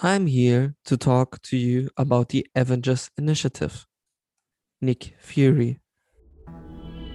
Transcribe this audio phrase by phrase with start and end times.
[0.00, 3.84] I'm here to talk to you about the Avengers Initiative.
[4.80, 5.80] Nick Fury.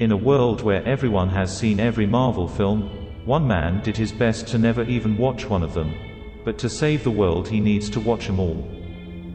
[0.02, 2.90] In a world where everyone has seen every Marvel film,
[3.24, 5.94] one man did his best to never even watch one of them.
[6.44, 8.68] But to save the world, he needs to watch them all.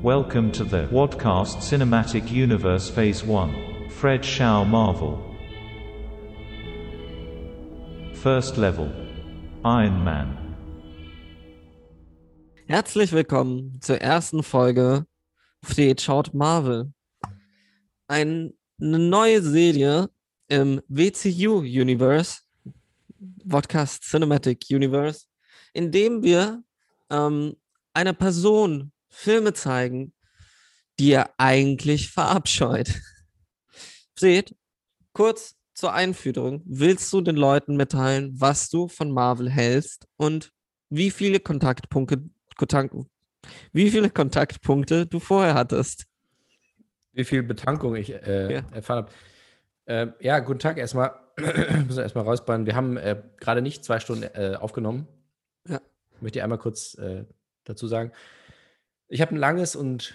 [0.02, 3.88] Welcome to the Wadcast Cinematic Universe Phase 1.
[3.88, 5.24] Fred Shaw Marvel.
[8.12, 8.92] First Level
[9.64, 10.47] Iron Man.
[12.71, 15.07] Herzlich willkommen zur ersten Folge
[15.64, 16.93] Fred schaut Marvel.
[18.09, 20.11] Ein, eine neue Serie
[20.49, 22.40] im WCU-Universe,
[23.49, 25.25] Podcast Cinematic Universe,
[25.73, 26.62] in dem wir
[27.09, 27.57] ähm,
[27.95, 30.12] einer Person Filme zeigen,
[30.98, 33.00] die er eigentlich verabscheut.
[34.14, 34.55] Seht,
[35.14, 36.61] kurz zur Einführung.
[36.67, 40.53] Willst du den Leuten mitteilen, was du von Marvel hältst und
[40.91, 42.94] wie viele Kontaktpunkte, Kontakt,
[43.72, 46.06] wie viele Kontaktpunkte du vorher hattest?
[47.12, 48.61] Wie viel Betankung ich äh, Ja.
[48.73, 49.12] erfahren habe.
[49.87, 51.12] Ähm, ja, guten Tag erstmal.
[51.39, 52.67] Müssen wir erstmal rausbauen.
[52.67, 55.09] Wir haben äh, gerade nicht zwei Stunden äh, aufgenommen.
[55.67, 55.81] Ja.
[56.20, 57.25] Möchte ich einmal kurz äh,
[57.64, 58.12] dazu sagen.
[59.06, 60.14] Ich habe ein langes und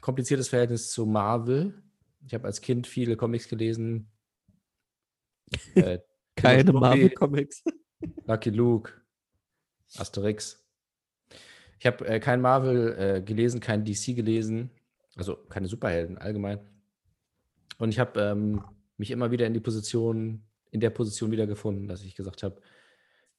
[0.00, 1.82] kompliziertes Verhältnis zu Marvel.
[2.26, 4.10] Ich habe als Kind viele Comics gelesen.
[5.74, 5.98] Äh,
[6.36, 7.64] Keine Marvel-Comics.
[8.26, 8.92] Lucky Luke,
[9.96, 10.64] Asterix.
[11.78, 14.70] Ich habe äh, kein Marvel äh, gelesen, kein DC gelesen,
[15.16, 16.60] also keine Superhelden allgemein.
[17.78, 18.64] Und ich habe ähm,
[18.96, 22.60] mich immer wieder in die Position, in der Position wiedergefunden, dass ich gesagt habe,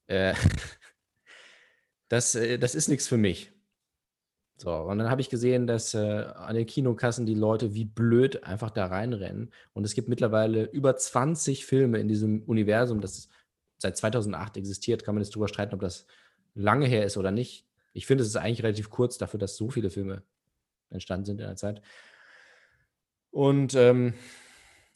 [0.07, 0.33] äh,
[2.07, 3.51] das, äh, das ist nichts für mich.
[4.61, 8.43] So, und dann habe ich gesehen, dass äh, an den Kinokassen die Leute wie blöd
[8.43, 9.53] einfach da reinrennen.
[9.71, 13.29] Und es gibt mittlerweile über 20 Filme in diesem Universum, das
[13.77, 15.05] seit 2008 existiert.
[15.05, 16.05] Kann man jetzt drüber streiten, ob das
[16.55, 17.68] lange her ist oder nicht.
[17.99, 20.23] Ich finde, es ist eigentlich relativ kurz dafür, dass so viele Filme
[20.89, 21.81] entstanden sind in der Zeit.
[23.29, 24.13] Und ähm,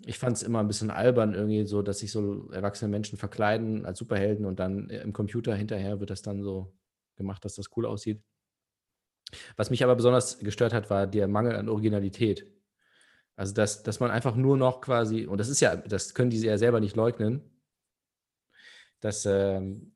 [0.05, 3.85] ich fand es immer ein bisschen albern, irgendwie so, dass sich so erwachsene Menschen verkleiden
[3.85, 6.73] als Superhelden und dann äh, im Computer hinterher wird das dann so
[7.17, 8.23] gemacht, dass das cool aussieht.
[9.57, 12.49] Was mich aber besonders gestört hat, war der Mangel an Originalität.
[13.35, 16.39] Also, dass, dass man einfach nur noch quasi, und das ist ja, das können die
[16.39, 17.41] ja selber nicht leugnen,
[19.01, 19.92] dass, ähm,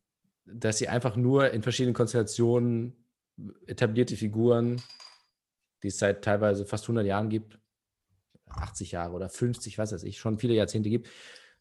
[0.53, 2.95] dass sie einfach nur in verschiedenen Konstellationen
[3.67, 4.81] etablierte Figuren,
[5.83, 7.59] die es seit teilweise fast 100 Jahren gibt,
[8.47, 11.09] 80 Jahre oder 50, was weiß ich, schon viele Jahrzehnte gibt,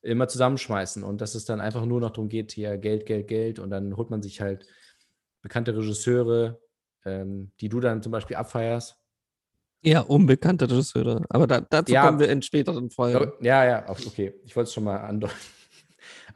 [0.03, 3.59] immer zusammenschmeißen und dass es dann einfach nur noch darum geht, hier Geld, Geld, Geld
[3.59, 4.67] und dann holt man sich halt
[5.43, 6.61] bekannte Regisseure,
[7.05, 8.97] ähm, die du dann zum Beispiel abfeierst.
[9.83, 11.25] Ja, unbekannte Regisseure.
[11.29, 12.07] Aber da, dazu Ja.
[12.07, 13.33] kommen wir in späteren Folgen.
[13.45, 14.33] Ja, ja, okay.
[14.45, 15.35] Ich wollte es schon mal andeuten.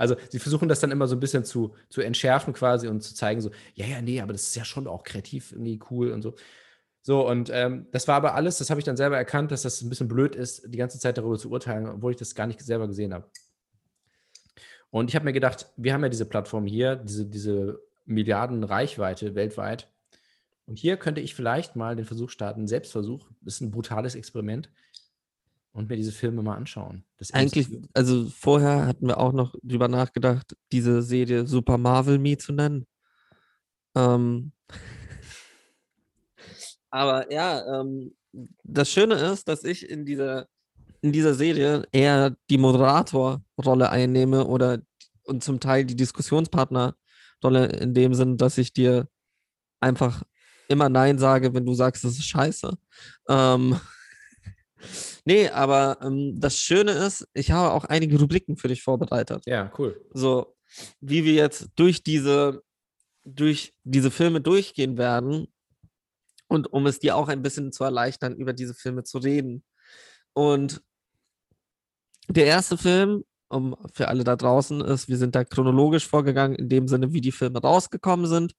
[0.01, 3.15] Also, sie versuchen das dann immer so ein bisschen zu, zu entschärfen quasi und zu
[3.15, 6.23] zeigen, so, ja, ja, nee, aber das ist ja schon auch kreativ irgendwie cool und
[6.23, 6.35] so.
[7.03, 9.83] So, und ähm, das war aber alles, das habe ich dann selber erkannt, dass das
[9.83, 12.61] ein bisschen blöd ist, die ganze Zeit darüber zu urteilen, obwohl ich das gar nicht
[12.61, 13.31] selber gesehen habe.
[14.91, 19.35] Und ich habe mir gedacht, wir haben ja diese Plattform hier, diese, diese Milliarden Reichweite
[19.35, 19.89] weltweit.
[20.67, 24.71] Und hier könnte ich vielleicht mal den Versuch starten, Selbstversuch, das ist ein brutales Experiment,
[25.73, 27.05] und mir diese Filme mal anschauen.
[27.19, 32.37] Das Eigentlich, also vorher hatten wir auch noch drüber nachgedacht, diese Serie Super Marvel Me
[32.37, 32.87] zu nennen.
[33.95, 34.53] Ähm,
[36.91, 38.15] aber ja, ähm,
[38.63, 40.47] das Schöne ist, dass ich in dieser,
[41.03, 44.81] in dieser Serie eher die Moderatorrolle einnehme oder
[45.25, 49.09] und zum Teil die Diskussionspartnerrolle in dem Sinn, dass ich dir
[49.81, 50.23] einfach
[50.69, 52.77] immer Nein sage, wenn du sagst, das ist scheiße.
[53.29, 53.81] Ähm,
[55.25, 59.45] nee, aber ähm, das Schöne ist, ich habe auch einige Rubriken für dich vorbereitet.
[59.47, 60.01] Ja, cool.
[60.13, 60.57] So,
[61.01, 62.63] wie wir jetzt durch diese,
[63.25, 65.47] durch diese Filme durchgehen werden
[66.49, 69.65] und um es dir auch ein bisschen zu erleichtern, über diese Filme zu reden.
[70.33, 70.83] Und
[72.29, 76.69] der erste Film, um für alle da draußen ist, wir sind da chronologisch vorgegangen, in
[76.69, 78.55] dem Sinne, wie die Filme rausgekommen sind,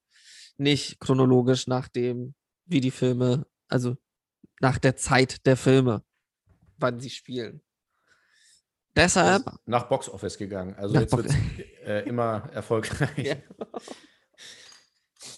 [0.57, 2.35] nicht chronologisch nach dem,
[2.65, 3.95] wie die Filme, also
[4.59, 6.03] nach der Zeit der Filme,
[6.81, 7.61] wann sie spielen.
[8.95, 10.75] Deshalb Ist nach Box Office gegangen.
[10.75, 11.35] Also Nach jetzt wird es
[11.85, 13.17] äh, immer erfolgreich.
[13.17, 13.35] Ja.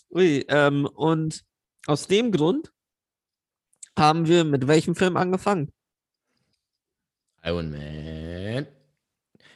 [0.09, 1.43] Ui, ähm, und
[1.85, 2.71] aus dem Grund
[3.97, 5.71] haben wir mit welchem Film angefangen?
[7.43, 8.67] Iron Man.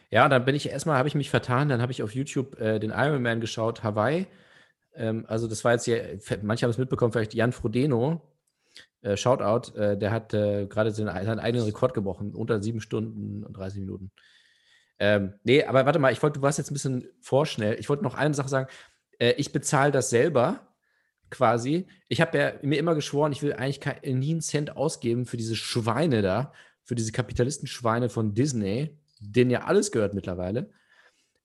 [0.09, 2.79] Ja, dann bin ich erstmal, habe ich mich vertan, dann habe ich auf YouTube äh,
[2.79, 4.27] den Iron Man geschaut, Hawaii.
[4.93, 8.21] Ähm, also das war jetzt hier, manche haben es mitbekommen, vielleicht Jan Frodeno,
[9.01, 13.53] äh, Shoutout, äh, der hat äh, gerade seinen, eigenen Rekord gebrochen, unter sieben Stunden und
[13.55, 14.11] 30 Minuten.
[14.99, 17.77] Ähm, nee, aber warte mal, ich wollte, du warst jetzt ein bisschen vorschnell.
[17.79, 18.67] Ich wollte noch eine Sache sagen.
[19.19, 20.73] Äh, ich bezahle das selber,
[21.29, 21.87] quasi.
[22.07, 25.55] Ich habe ja mir immer geschworen, ich will eigentlich nie einen Cent ausgeben für diese
[25.55, 26.53] Schweine da,
[26.83, 30.71] für diese Kapitalistenschweine von Disney, denen ja alles gehört mittlerweile.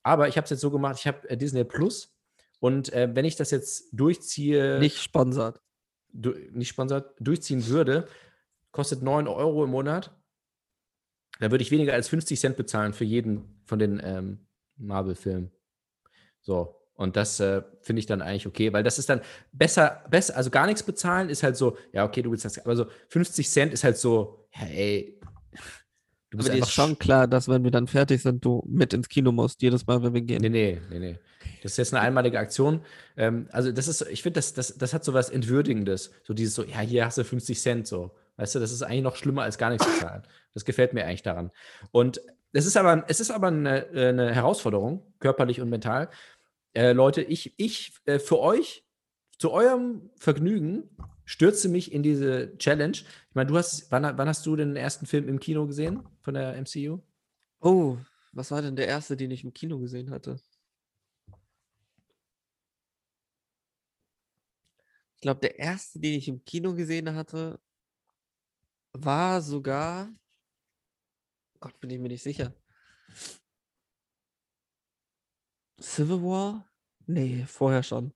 [0.05, 2.15] Aber ich habe es jetzt so gemacht, ich habe äh, Disney Plus
[2.61, 5.61] und wenn ich das jetzt durchziehe, Nicht sponsert.
[6.13, 8.09] Nicht sponsert, durchziehen würde,
[8.71, 10.11] kostet 9 Euro im Monat.
[11.41, 15.51] Da würde ich weniger als 50 Cent bezahlen für jeden von den ähm, Marvel-Filmen.
[16.41, 16.79] So.
[16.95, 20.51] Und das äh, finde ich dann eigentlich okay, weil das ist dann besser, besser, also
[20.51, 23.73] gar nichts bezahlen ist halt so, ja, okay, du willst das, aber so 50 Cent
[23.73, 24.67] ist halt so, ja,
[26.33, 29.09] du Aber dir ist schon klar, dass wenn wir dann fertig sind, du mit ins
[29.09, 30.41] Kino musst, jedes Mal, wenn wir gehen.
[30.41, 31.19] Nee, nee, nee, nee.
[31.63, 32.81] Das ist jetzt eine einmalige Aktion.
[33.17, 36.11] Ähm, also, das ist, ich finde, das, das, das hat so was Entwürdigendes.
[36.25, 38.11] So dieses so, ja, hier hast du 50 Cent so.
[38.37, 40.23] Weißt du, das ist eigentlich noch schlimmer als gar nichts zu zahlen.
[40.55, 41.51] Das gefällt mir eigentlich daran.
[41.91, 42.21] Und
[42.53, 46.09] es ist aber, es ist aber eine, äh, eine Herausforderung, körperlich und mental.
[46.75, 48.85] Äh, Leute, ich, ich äh, für euch,
[49.39, 50.89] zu eurem Vergnügen,
[51.25, 52.97] stürze mich in diese Challenge.
[53.33, 56.35] Ich meine, du hast, wann, wann, hast du den ersten Film im Kino gesehen von
[56.35, 57.01] der MCU?
[57.61, 57.97] Oh,
[58.33, 60.39] was war denn der erste, den ich im Kino gesehen hatte?
[65.15, 67.59] Ich glaube, der erste, den ich im Kino gesehen hatte,
[68.93, 70.15] war sogar.
[71.59, 72.55] Gott, bin ich mir nicht sicher.
[75.81, 76.71] Civil War?
[77.07, 78.13] Nee, vorher schon.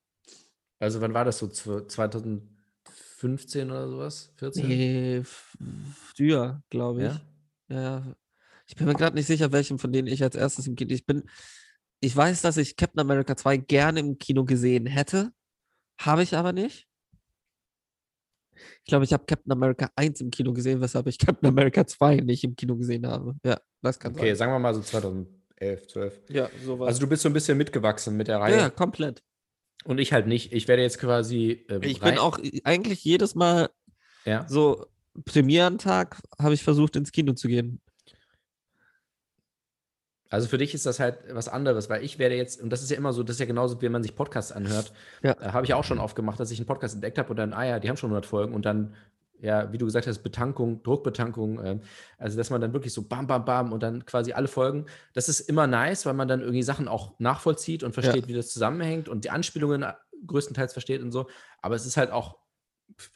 [0.78, 1.48] Also wann war das so?
[1.48, 2.55] 2000,
[3.26, 4.32] 15 oder sowas?
[4.36, 4.68] 14?
[4.68, 5.22] Nee,
[6.14, 7.12] früher, glaube ich.
[7.68, 7.76] Ja?
[7.76, 8.16] ja.
[8.68, 10.92] Ich bin mir gerade nicht sicher, welchen von denen ich als erstes im Kino.
[10.92, 11.24] Ich bin.
[12.00, 15.32] Ich weiß, dass ich Captain America 2 gerne im Kino gesehen hätte.
[15.98, 16.86] Habe ich aber nicht.
[18.54, 22.16] Ich glaube, ich habe Captain America 1 im Kino gesehen, weshalb ich Captain America 2
[22.16, 23.34] nicht im Kino gesehen habe.
[23.44, 24.36] Ja, das kann Okay, sein.
[24.36, 26.20] sagen wir mal so 2011, 12.
[26.30, 26.88] Ja, sowas.
[26.88, 28.56] Also du bist so ein bisschen mitgewachsen mit der Reihe.
[28.56, 29.22] Ja, komplett.
[29.84, 30.52] Und ich halt nicht.
[30.52, 31.64] Ich werde jetzt quasi.
[31.68, 33.70] ähm, Ich bin auch eigentlich jedes Mal
[34.24, 34.46] Ja.
[34.48, 34.86] so
[35.24, 37.80] Premierentag habe ich versucht ins Kino zu gehen.
[40.28, 42.90] Also für dich ist das halt was anderes, weil ich werde jetzt, und das ist
[42.90, 44.92] ja immer so, das ist ja genauso, wie man sich Podcasts anhört.
[45.22, 45.32] Ja.
[45.40, 47.52] Äh, habe ich auch schon oft gemacht, dass ich einen Podcast entdeckt habe und dann,
[47.52, 48.94] ah ja, die haben schon 100 Folgen und dann,
[49.40, 51.80] ja, wie du gesagt hast, Betankung, Druckbetankung, ähm,
[52.18, 54.86] also dass man dann wirklich so bam, bam, bam und dann quasi alle Folgen.
[55.14, 58.50] Das ist immer nice, weil man dann irgendwie Sachen auch nachvollzieht und versteht, wie das
[58.50, 59.92] zusammenhängt und die Anspielungen äh,
[60.26, 61.28] größtenteils versteht und so.
[61.60, 62.38] Aber es ist halt auch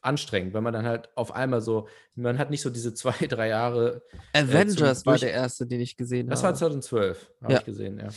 [0.02, 3.49] anstrengend, wenn man dann halt auf einmal so, man hat nicht so diese zwei, drei
[3.49, 4.02] Jahre
[4.34, 6.58] Avengers war durch- der erste, den ich gesehen das war habe.
[6.58, 7.58] 2012, habe Ja.
[7.61, 8.08] ich gesehen, ja.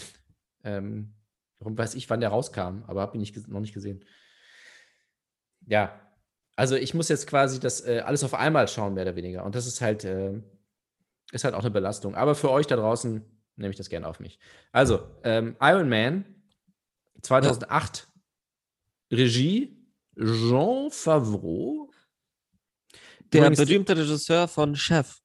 [0.65, 1.13] Ähm,
[1.59, 4.03] warum weiß ich, wann der rauskam, aber habe ihn nicht, noch nicht gesehen.
[5.67, 5.99] Ja,
[6.55, 9.43] also ich muss jetzt quasi das äh, alles auf einmal schauen, mehr oder weniger.
[9.45, 10.33] Und das ist halt, äh,
[11.31, 12.15] ist halt auch eine Belastung.
[12.15, 13.23] Aber für euch da draußen
[13.55, 14.39] nehme ich das gerne auf mich.
[14.71, 16.25] Also, ähm, Iron Man
[17.21, 18.07] 2008,
[19.11, 19.77] Regie
[20.17, 21.89] Jean Favreau.
[23.31, 25.19] der Übrigens, berühmte Regisseur von Chef.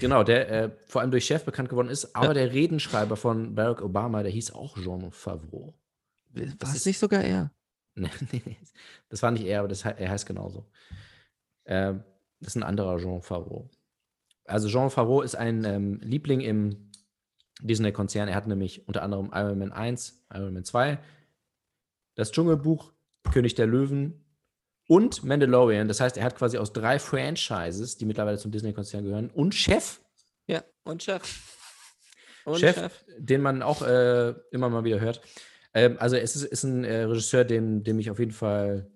[0.00, 2.34] Genau, der äh, vor allem durch Chef bekannt geworden ist, aber Ja.
[2.34, 5.74] der Redenschreiber von Barack Obama, der hieß auch Jean Favreau.
[6.30, 7.52] War Das es ist- nicht sogar er?
[9.08, 10.66] Das war nicht er, aber das, er heißt genauso.
[11.66, 12.04] Ähm,
[12.38, 13.68] das ist ein anderer Jean Favreau.
[14.44, 16.90] Also Jean Favreau ist ein ähm, Liebling im
[17.60, 18.28] Disney-Konzern.
[18.28, 20.98] Er hat nämlich unter anderem Iron Man 1, Iron Man 2,
[22.14, 22.92] das Dschungelbuch,
[23.32, 24.24] König der Löwen
[24.88, 25.88] und Mandalorian.
[25.88, 30.00] Das heißt, er hat quasi aus drei Franchises, die mittlerweile zum Disney-Konzern gehören, und Chef
[30.46, 31.22] Ja, und Chef.
[32.44, 35.20] Und Chef, den man auch äh, immer mal wieder hört.
[35.74, 38.90] Ähm, also es ist, ist ein äh, Regisseur, dem, dem ich auf jeden Fall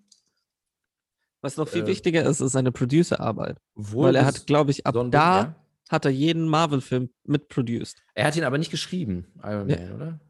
[1.41, 3.59] Was noch viel äh, wichtiger ist, ist seine Producerarbeit.
[3.75, 5.55] Weil er hat, glaube ich, ab besonnen da ja.
[5.89, 8.03] hat er jeden Marvel-Film mitproduced.
[8.15, 9.79] Er hat ihn aber nicht geschrieben, Iron Ja.
[9.79, 10.21] Man, oder?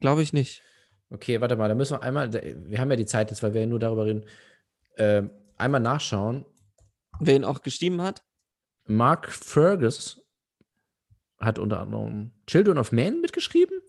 [0.00, 0.62] Glaube ich nicht.
[1.10, 3.60] Okay, warte mal, da müssen wir einmal, wir haben ja die Zeit jetzt, weil wir
[3.60, 4.24] ja nur darüber reden,
[4.96, 6.46] ähm, einmal nachschauen.
[7.20, 8.24] Wer ihn auch geschrieben hat?
[8.86, 10.24] Mark Fergus
[11.38, 13.81] hat unter anderem Children of Men mitgeschrieben?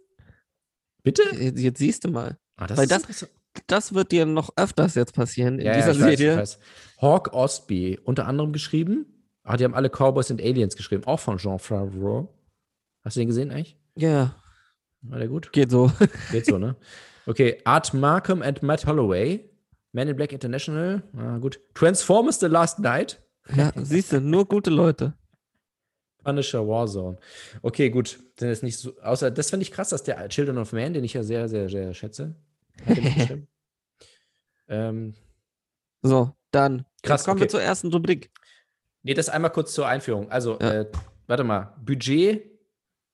[1.04, 1.24] Bitte?
[1.36, 2.38] Jetzt, jetzt siehst du mal.
[2.58, 3.28] Ah, das Weil das-.
[3.68, 6.48] Das wird dir noch öfters jetzt passieren in Ja, ja, dieser ich weiß, Serie.
[7.00, 9.06] Hawk Ostby unter anderem geschrieben.
[9.44, 12.34] Ah, die haben alle Cowboys and Aliens geschrieben, auch von Jean Favreau.
[13.04, 13.78] Hast du den gesehen eigentlich?
[13.96, 14.36] Ja,
[15.02, 15.52] War der gut?
[15.52, 15.92] geht so.
[16.32, 16.76] Geht so, ne?
[17.28, 19.48] Okay, Art Markham and Matt Holloway.
[19.92, 21.04] Man in Black International.
[21.16, 21.60] Ah, gut.
[21.76, 23.22] Transformers The Last Night.
[23.56, 25.14] ja, siehst du, nur gute Leute.
[26.24, 27.18] Punisher Warzone.
[27.62, 28.20] Okay, gut.
[28.40, 28.98] Sind jetzt nicht so.
[29.02, 31.70] Außer, das finde ich krass, dass der Children of Man, den ich ja sehr, sehr,
[31.70, 32.36] sehr schätze.
[34.68, 35.14] ähm,
[36.02, 36.86] So, dann.
[37.02, 37.46] Krass, Jetzt kommen okay.
[37.46, 38.32] wir zur ersten Rubrik.
[39.04, 40.32] nee, das einmal kurz zur Einführung.
[40.32, 40.82] Also, Ja.
[40.82, 40.92] äh,
[41.28, 41.76] warte mal.
[41.84, 42.50] Budget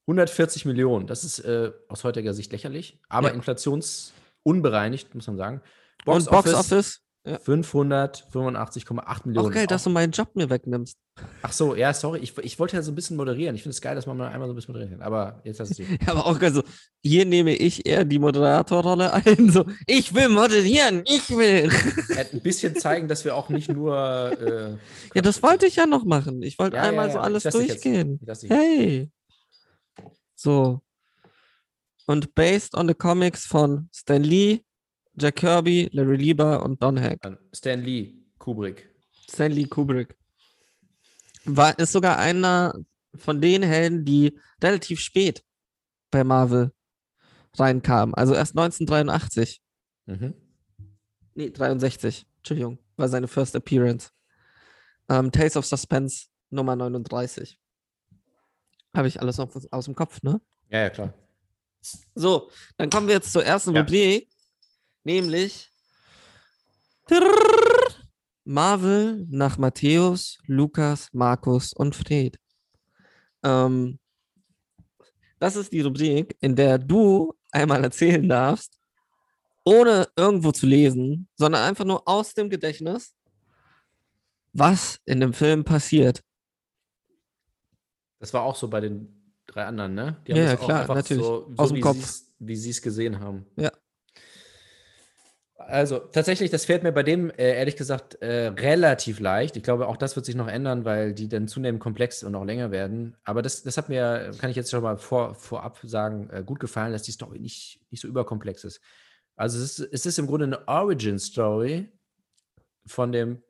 [0.08, 1.08] 140 Millionen.
[1.08, 3.34] Das ist äh, aus heutiger Sicht lächerlich, aber Ja.
[3.36, 5.62] inflationsunbereinigt, muss man sagen.
[6.06, 7.36] Und Box Office Ja.
[7.36, 9.48] 585,8 Millionen.
[9.48, 10.98] Auch geil, dass du meinen Job mir wegnimmst.
[11.42, 12.20] Ach so, ja, sorry.
[12.20, 13.56] Ich, ich wollte ja so ein bisschen moderieren.
[13.56, 15.06] Ich finde es geil, dass man mal einmal so ein bisschen moderieren kann.
[15.06, 15.90] Aber jetzt hast du es.
[16.08, 16.64] Ja, aber auch geil so,
[17.04, 19.52] hier nehme ich eher die Moderatorrolle ein.
[19.52, 21.70] So, ich will moderieren, ich will.
[22.10, 23.96] Ja, ein bisschen zeigen, dass wir auch nicht nur.
[24.42, 24.78] Äh,
[25.14, 26.42] Ja, das wollte ich ja noch machen.
[26.42, 28.20] Ich wollte Ja, einmal so alles durchgehen.
[28.48, 29.12] Hey.
[30.36, 30.80] So.
[32.06, 34.62] Und based on the comics von Stan Lee,
[35.20, 37.24] Jack Kirby, Larry Lieber und Don Heck.
[37.26, 38.90] An Stan Lee, Kubrick.
[39.30, 40.16] Stanley Kubrick.
[41.46, 42.74] War, ist sogar einer
[43.16, 45.44] von den Helden, die relativ spät
[46.12, 46.72] bei Marvel
[47.58, 48.14] reinkamen.
[48.16, 49.62] Also erst 1983.
[50.06, 50.34] Mhm.
[51.36, 52.26] Nee, 63.
[52.38, 52.80] Entschuldigung.
[52.98, 54.10] War seine First Appearance.
[55.10, 57.60] Ähm, Tales of Suspense Nummer 39.
[58.96, 60.42] Habe ich alles noch aus dem Kopf, ne?
[60.70, 61.14] Ja, ja, klar.
[62.16, 63.82] So, dann kommen wir jetzt zur ersten Ja.
[63.82, 64.28] Rubrik,
[65.14, 65.72] nämlich
[68.44, 72.38] Marvel nach Matthäus, Lukas, Markus und Fred.
[73.44, 74.00] Ähm,
[75.40, 78.78] das ist die Rubrik, in der du einmal erzählen darfst,
[79.64, 83.16] ohne irgendwo zu lesen, sondern einfach nur aus dem Gedächtnis,
[84.54, 86.22] was in dem Film passiert.
[88.20, 90.22] Das war auch so bei den drei anderen, ne?
[90.28, 91.24] Die Ja, das klar, natürlich.
[91.26, 91.98] So, Aus so dem wie Kopf.
[91.98, 93.46] sie's- wie sie es gesehen haben.
[93.58, 93.72] Ja.
[95.70, 99.56] Also tatsächlich, das fällt mir bei dem äh, ehrlich gesagt äh, relativ leicht.
[99.56, 102.44] Ich glaube, auch das wird sich noch ändern, weil die dann zunehmend komplex und auch
[102.44, 103.16] länger werden.
[103.24, 106.60] Aber das, das hat mir, kann ich jetzt schon mal vor, vorab sagen, äh, gut
[106.60, 108.82] gefallen, dass die Story nicht, nicht so überkomplex ist.
[109.36, 111.88] Also es ist, es ist im Grunde eine Origin-Story
[112.88, 113.44] von dem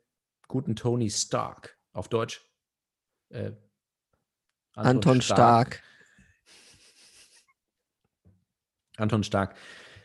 [0.46, 1.78] guten Tony Stark.
[1.92, 2.44] Auf Deutsch.
[3.30, 3.52] Äh,
[4.74, 5.82] Anton, Stark.
[8.98, 9.56] Anton Stark.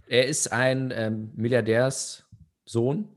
[0.07, 3.09] Er ist ein ähm, Milliardärssohn.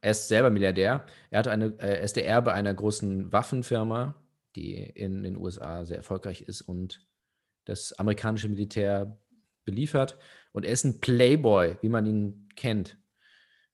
[0.00, 1.06] Er ist selber Milliardär.
[1.30, 4.14] Er, hat eine, äh, er ist der Erbe einer großen Waffenfirma,
[4.56, 7.06] die in den USA sehr erfolgreich ist und
[7.64, 9.16] das amerikanische Militär
[9.64, 10.18] beliefert.
[10.52, 12.98] Und er ist ein Playboy, wie man ihn kennt.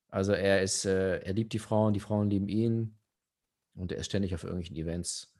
[0.09, 2.97] Also er ist, äh, er liebt die Frauen, die Frauen lieben ihn
[3.75, 5.35] und er ist ständig auf irgendwelchen Events.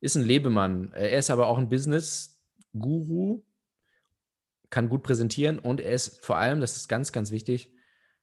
[0.00, 0.92] Ist ein Lebemann.
[0.92, 3.42] Er ist aber auch ein Business-Guru,
[4.72, 7.70] kann gut präsentieren und er ist vor allem, das ist ganz, ganz wichtig,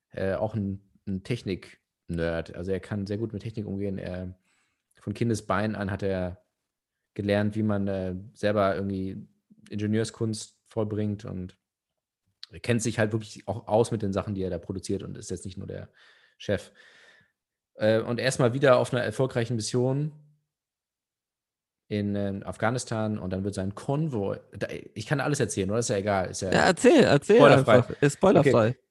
[0.10, 2.56] äh, auch ein, ein Technik-Nerd.
[2.56, 4.00] Also er kann sehr gut mit Technik umgehen.
[4.00, 4.36] Er,
[5.00, 6.44] von Kindesbein an hat er
[7.14, 9.28] gelernt, wie man äh, selber irgendwie
[9.70, 11.56] Ingenieurskunst vollbringt und
[12.50, 15.20] er kennt sich halt wirklich auch aus mit den Sachen, die er da produziert und
[15.20, 15.88] ist jetzt nicht nur der
[16.40, 16.72] Chef.
[17.76, 20.14] Äh, und erstmal wieder auf einer erfolgreichen Mission
[21.90, 24.38] in äh, Afghanistan und dann wird sein Konvoi.
[24.58, 25.80] Da, ich kann alles erzählen, oder?
[25.80, 26.30] Ist ja egal.
[26.30, 27.74] Ist ja, Ja, erzähl, erzähl Spoilerfrei.
[27.78, 28.02] einfach.
[28.02, 28.78] Ist spoilerfrei.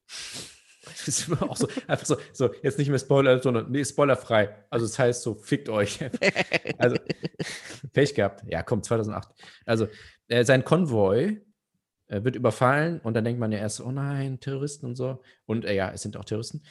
[0.91, 4.65] Das ist immer auch so, einfach so, so, jetzt nicht mehr Spoiler, sondern nee, spoilerfrei.
[4.71, 5.99] Also das heißt so, fickt euch.
[6.79, 6.97] Also,
[7.93, 8.43] Pech gehabt.
[8.47, 9.29] Ja, komm, 2008.
[9.67, 9.87] Also,
[10.29, 11.43] äh, sein Konvoi
[12.07, 15.21] äh, wird überfallen und dann denkt man ja erst, oh nein, Terroristen und so.
[15.45, 16.63] Und äh, ja, es sind auch Terroristen.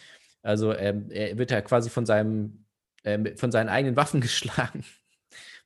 [0.41, 2.65] Also, ähm, er wird ja quasi von seinem,
[3.03, 4.84] ähm, von seinen eigenen Waffen geschlagen.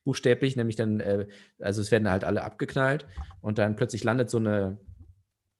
[0.04, 1.26] Buchstäblich, nämlich dann, äh,
[1.60, 3.06] also es werden halt alle abgeknallt
[3.40, 4.78] und dann plötzlich landet so eine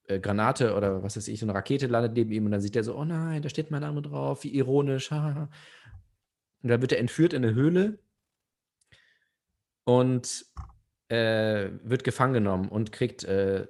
[0.08, 2.76] äh, Granate oder was weiß ich, so eine Rakete landet neben ihm und dann sieht
[2.76, 5.10] er so, oh nein, da steht mein Name drauf, wie ironisch.
[5.10, 5.48] haha.
[6.62, 7.98] Und dann wird er entführt in eine Höhle
[9.84, 10.46] und
[11.08, 13.66] äh, wird gefangen genommen und kriegt, äh,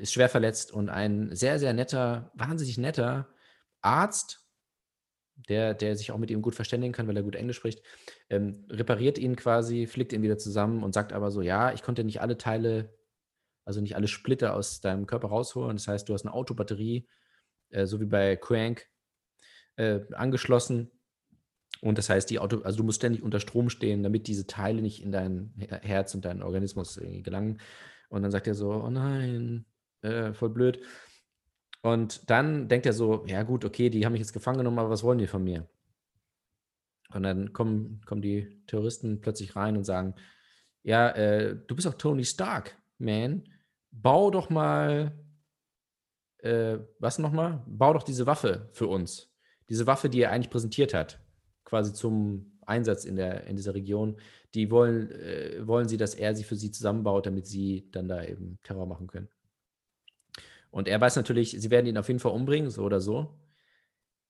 [0.00, 3.28] ist schwer verletzt und ein sehr, sehr netter, wahnsinnig netter
[3.80, 4.44] Arzt,
[5.48, 7.82] der, der sich auch mit ihm gut verständigen kann, weil er gut Englisch spricht,
[8.34, 12.04] ähm, repariert ihn quasi, flickt ihn wieder zusammen und sagt aber so, ja, ich konnte
[12.04, 12.92] nicht alle Teile,
[13.64, 15.76] also nicht alle Splitter aus deinem Körper rausholen.
[15.76, 17.08] Das heißt, du hast eine Autobatterie,
[17.70, 18.86] äh, so wie bei Crank,
[19.76, 20.90] äh, angeschlossen.
[21.80, 24.82] Und das heißt, die Auto, also du musst ständig unter Strom stehen, damit diese Teile
[24.82, 27.60] nicht in dein Her- Herz und deinen Organismus äh, gelangen.
[28.08, 29.66] Und dann sagt er so, oh nein,
[30.02, 30.80] äh, voll blöd.
[31.82, 34.90] Und dann denkt er so, ja gut, okay, die haben mich jetzt gefangen genommen, aber
[34.90, 35.68] was wollen die von mir?
[37.14, 40.14] Und dann kommen, kommen die Terroristen plötzlich rein und sagen,
[40.82, 43.44] ja, äh, du bist auch Tony Stark, man.
[43.90, 45.12] Bau doch mal,
[46.38, 47.62] äh, was nochmal?
[47.66, 49.32] Bau doch diese Waffe für uns.
[49.68, 51.20] Diese Waffe, die er eigentlich präsentiert hat,
[51.64, 54.16] quasi zum Einsatz in, der, in dieser Region,
[54.54, 58.24] die wollen, äh, wollen sie, dass er sie für sie zusammenbaut, damit sie dann da
[58.24, 59.28] eben Terror machen können.
[60.70, 63.38] Und er weiß natürlich, sie werden ihn auf jeden Fall umbringen, so oder so.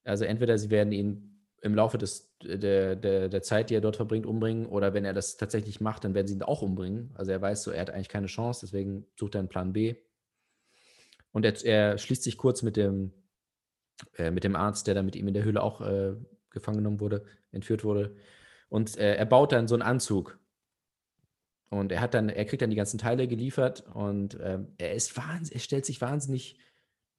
[0.04, 1.33] Also entweder sie werden ihn
[1.64, 5.14] im Laufe des, der, der, der Zeit, die er dort verbringt, umbringen, oder wenn er
[5.14, 7.11] das tatsächlich macht, dann werden sie ihn auch umbringen.
[7.14, 9.97] Also er weiß so, er hat eigentlich keine Chance, deswegen sucht er einen Plan B.
[11.33, 13.14] Und er, er schließt sich kurz mit dem,
[14.18, 16.14] äh, mit dem Arzt, der da mit ihm in der Höhle auch äh,
[16.50, 18.14] gefangen genommen wurde, entführt wurde.
[18.68, 20.38] Und äh, er baut dann so einen Anzug.
[21.71, 25.16] Und er hat dann, er kriegt dann die ganzen Teile geliefert und ähm, er ist
[25.16, 26.59] wahnsinnig, er stellt sich wahnsinnig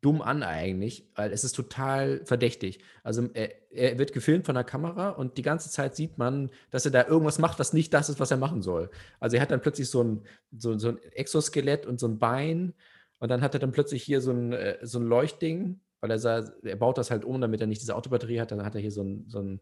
[0.05, 2.79] dumm an eigentlich, weil es ist total verdächtig.
[3.03, 6.85] Also er, er, wird gefilmt von der Kamera und die ganze Zeit sieht man, dass
[6.85, 8.91] er da irgendwas macht, was nicht das ist, was er machen soll.
[9.19, 10.21] Also er hat dann plötzlich so ein,
[10.55, 12.75] so, so ein Exoskelett und so ein Bein
[13.17, 16.19] und dann hat er dann plötzlich hier so ein, äh, so ein Leuchtding, weil er
[16.19, 18.81] sah, er baut das halt um, damit er nicht diese Autobatterie hat, dann hat er
[18.81, 19.59] hier so ein, so ein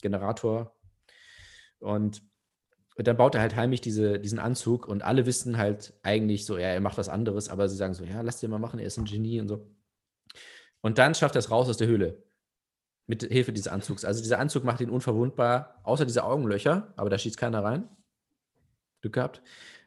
[0.00, 0.72] Generator
[1.80, 2.22] und
[3.00, 6.58] und dann baut er halt heimlich diese, diesen Anzug und alle wissen halt eigentlich so,
[6.58, 8.84] ja, er macht was anderes, aber sie sagen so, ja, lass den mal machen, er
[8.84, 9.66] ist ein Genie und so.
[10.80, 12.22] Und dann schafft er es raus aus der Höhle.
[13.06, 14.04] Mit Hilfe dieses Anzugs.
[14.04, 17.88] Also dieser Anzug macht ihn unverwundbar, außer diese Augenlöcher, aber da schießt keiner rein.
[19.00, 19.42] Glück gehabt.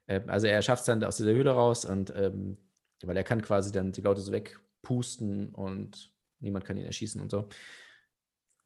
[0.08, 2.58] Ähm, also er schafft es dann aus dieser Höhle raus und ähm,
[3.04, 7.30] weil er kann quasi dann die Leute so wegpusten und niemand kann ihn erschießen und
[7.32, 7.48] so.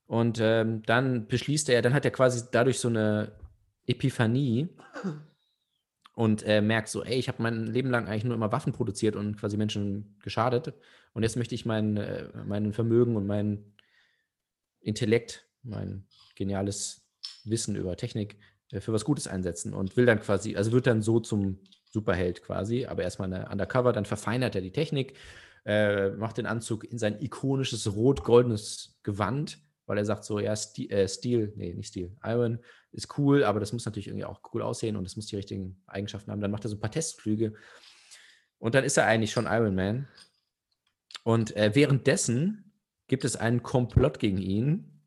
[0.06, 3.34] Und ähm, dann beschließt er, dann hat er quasi dadurch so eine
[3.86, 4.70] Epiphanie
[6.14, 9.16] und äh, merkt so, ey, ich habe mein Leben lang eigentlich nur immer Waffen produziert
[9.16, 10.74] und quasi Menschen geschadet.
[11.18, 13.74] Und jetzt möchte ich mein, äh, mein Vermögen und mein
[14.80, 16.06] Intellekt, mein
[16.36, 17.10] geniales
[17.44, 18.38] Wissen über Technik
[18.72, 22.44] äh, für was Gutes einsetzen und will dann quasi, also wird dann so zum Superheld
[22.44, 25.16] quasi, aber erstmal eine Undercover, dann verfeinert er die Technik,
[25.66, 29.58] äh, macht den Anzug in sein ikonisches rot-goldenes Gewand
[29.88, 32.60] weil er sagt so, ja, Steel, äh, Steel, nee, nicht Steel, Iron
[32.92, 35.82] ist cool, aber das muss natürlich irgendwie auch cool aussehen und es muss die richtigen
[35.88, 36.42] Eigenschaften haben.
[36.42, 37.54] Dann macht er so ein paar Testflüge
[38.60, 40.08] und dann ist er eigentlich schon Iron Man.
[41.28, 42.72] Und äh, währenddessen
[43.08, 45.04] gibt es einen Komplott gegen ihn,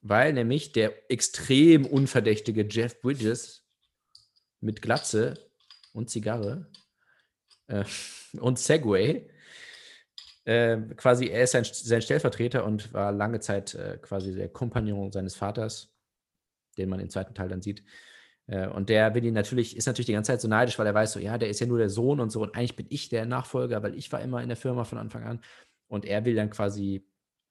[0.00, 3.68] weil nämlich der extrem unverdächtige Jeff Bridges
[4.60, 5.34] mit Glatze
[5.92, 6.70] und Zigarre
[7.66, 7.84] äh,
[8.40, 9.28] und Segway
[10.46, 15.12] äh, quasi, er ist sein, sein, Stellvertreter und war lange Zeit äh, quasi der Kompagnon
[15.12, 15.94] seines Vaters,
[16.78, 17.84] den man im zweiten Teil dann sieht.
[18.48, 20.94] Äh, und der will ihn natürlich, ist natürlich die ganze Zeit so neidisch, weil er
[20.94, 22.40] weiß so, ja, der ist ja nur der Sohn und so.
[22.42, 25.24] Und eigentlich bin ich der Nachfolger, weil ich war immer in der Firma von Anfang
[25.24, 25.40] an.
[25.88, 27.06] Und er will dann quasi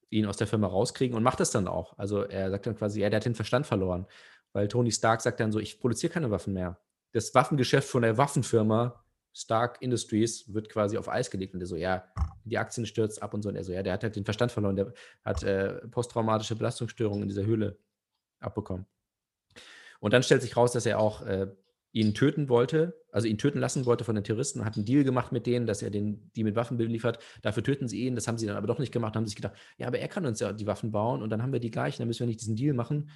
[0.10, 1.98] ihn aus der Firma rauskriegen und macht das dann auch.
[1.98, 4.06] Also er sagt dann quasi, ja, der hat den Verstand verloren.
[4.54, 6.80] Weil Tony Stark sagt dann so, ich produziere keine Waffen mehr.
[7.12, 11.76] Das Waffengeschäft von der Waffenfirma Stark Industries wird quasi auf Eis gelegt und der so,
[11.76, 12.06] ja,
[12.44, 13.50] die Aktien stürzt ab und so.
[13.50, 17.24] Und er so, ja, der hat halt den Verstand verloren, der hat äh, posttraumatische Belastungsstörungen
[17.24, 17.78] in dieser Höhle
[18.40, 18.88] abbekommen.
[20.00, 21.48] Und dann stellt sich raus, dass er auch äh,
[21.98, 25.32] ihn töten wollte, also ihn töten lassen wollte von den Terroristen, hat einen Deal gemacht
[25.32, 27.18] mit denen, dass er den, die mit Waffen beliefert.
[27.42, 28.16] Dafür töten sie ihn.
[28.16, 30.26] Das haben sie dann aber doch nicht gemacht, haben sich gedacht, ja, aber er kann
[30.26, 32.42] uns ja die Waffen bauen und dann haben wir die gleichen, dann müssen wir nicht
[32.42, 33.10] diesen Deal machen.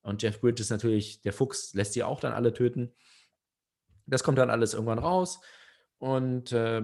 [0.00, 2.92] Und Jeff Bridges natürlich, der Fuchs, lässt sie auch dann alle töten.
[4.06, 5.40] Das kommt dann alles irgendwann raus.
[5.98, 6.82] Und äh,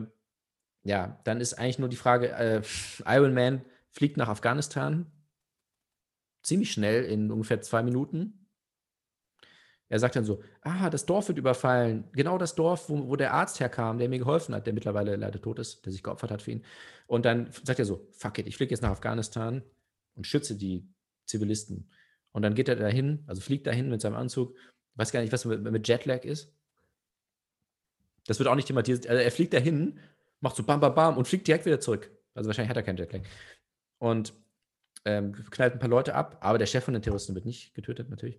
[0.85, 2.63] ja, dann ist eigentlich nur die Frage, äh,
[3.07, 5.11] Iron Man fliegt nach Afghanistan
[6.43, 8.38] ziemlich schnell in ungefähr zwei Minuten.
[9.88, 12.05] Er sagt dann so, ah, das Dorf wird überfallen.
[12.12, 15.40] Genau das Dorf, wo, wo der Arzt herkam, der mir geholfen hat, der mittlerweile leider
[15.40, 16.64] tot ist, der sich geopfert hat für ihn.
[17.07, 19.62] Und dann sagt er so, fuck it, ich fliege jetzt nach Afghanistan
[20.14, 20.87] und schütze die
[21.24, 21.88] Zivilisten.
[22.33, 24.55] Und dann geht er dahin, also fliegt dahin mit seinem Anzug.
[24.96, 26.53] weiß gar nicht, was mit, mit Jetlag ist.
[28.27, 29.07] Das wird auch nicht thematisiert.
[29.07, 29.98] Also er fliegt dahin,
[30.40, 32.11] macht so bam, bam, bam und fliegt direkt wieder zurück.
[32.35, 33.22] Also wahrscheinlich hat er keinen Jetlag.
[33.98, 34.35] Und
[35.07, 38.11] ähm, knallt ein paar Leute ab, aber der Chef von den Terroristen wird nicht getötet,
[38.11, 38.38] natürlich.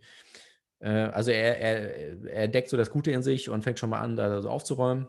[0.80, 4.02] Äh, also er, er, er deckt so das Gute in sich und fängt schon mal
[4.02, 5.08] an, da so aufzuräumen.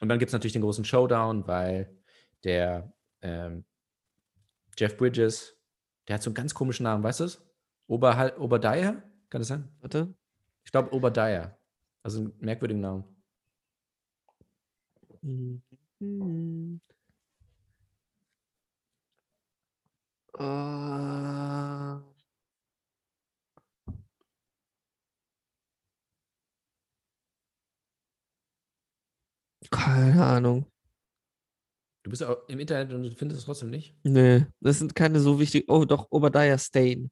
[0.00, 1.96] Und dann gibt es natürlich den großen Showdown, weil
[2.44, 3.64] der ähm,
[4.76, 5.56] Jeff Bridges,
[6.06, 7.42] der hat so einen ganz komischen Namen, weißt du es?
[7.86, 9.02] Ober, Obadiah?
[9.30, 9.68] Kann das sein?
[9.80, 10.14] Warte.
[10.64, 11.56] Ich glaube Obadiah.
[12.02, 13.04] Also einen merkwürdigen Namen.
[15.22, 15.62] Mhm.
[20.38, 22.05] Äh.
[29.70, 30.66] Keine Ahnung.
[32.02, 33.96] Du bist auch im Internet und du findest es trotzdem nicht?
[34.04, 35.68] Nee, das sind keine so wichtigen.
[35.68, 37.10] Oh, doch, Obadiah Stain.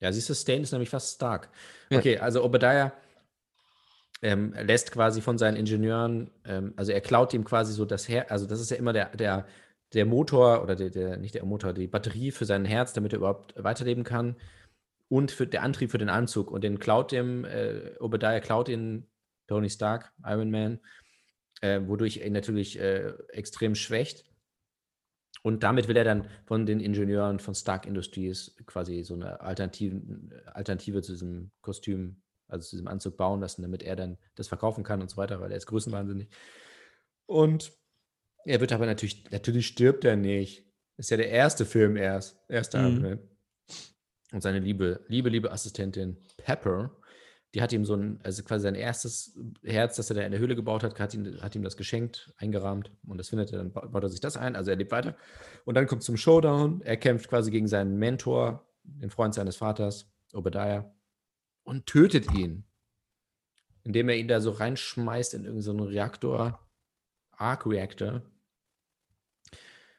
[0.00, 1.50] Ja, siehst du, Stain ist nämlich fast stark.
[1.90, 1.98] Ja.
[1.98, 2.92] Okay, also Obadiah
[4.22, 8.30] ähm, lässt quasi von seinen Ingenieuren, ähm, also er klaut ihm quasi so das Herz,
[8.30, 9.46] also das ist ja immer der, der,
[9.92, 13.18] der Motor oder der, der, nicht der Motor, die Batterie für sein Herz, damit er
[13.18, 14.36] überhaupt weiterleben kann
[15.08, 19.08] und für der Antrieb für den Anzug und den klaut dem, äh, Obadiah klaut ihn
[19.46, 20.80] Tony Stark, Iron Man,
[21.60, 24.24] äh, wodurch er natürlich äh, extrem schwächt.
[25.42, 30.00] Und damit will er dann von den Ingenieuren von Stark Industries quasi so eine Alternative,
[30.54, 34.84] Alternative zu diesem Kostüm also zu diesem Anzug bauen lassen, damit er dann das verkaufen
[34.84, 36.28] kann und so weiter, weil er ist größenwahnsinnig.
[37.26, 37.72] Und
[38.44, 40.64] er wird aber natürlich, natürlich stirbt er nicht.
[40.96, 42.38] Ist ja der erste Film erst.
[42.48, 43.00] Erster mhm.
[43.00, 43.18] Film.
[44.32, 46.96] Und seine liebe, liebe, liebe Assistentin Pepper,
[47.54, 50.40] die hat ihm so ein, also quasi sein erstes Herz, das er da in der
[50.40, 52.90] Höhle gebaut hat, hat ihm, hat ihm das geschenkt, eingerahmt.
[53.06, 54.56] Und das findet er, dann baut er sich das ein.
[54.56, 55.16] Also er lebt weiter.
[55.64, 56.82] Und dann kommt zum Showdown.
[56.82, 60.92] Er kämpft quasi gegen seinen Mentor, den Freund seines Vaters, Obadiah,
[61.62, 62.64] und tötet ihn.
[63.84, 66.58] Indem er ihn da so reinschmeißt in irgendeinen Reaktor,
[67.30, 68.22] Arc Reactor.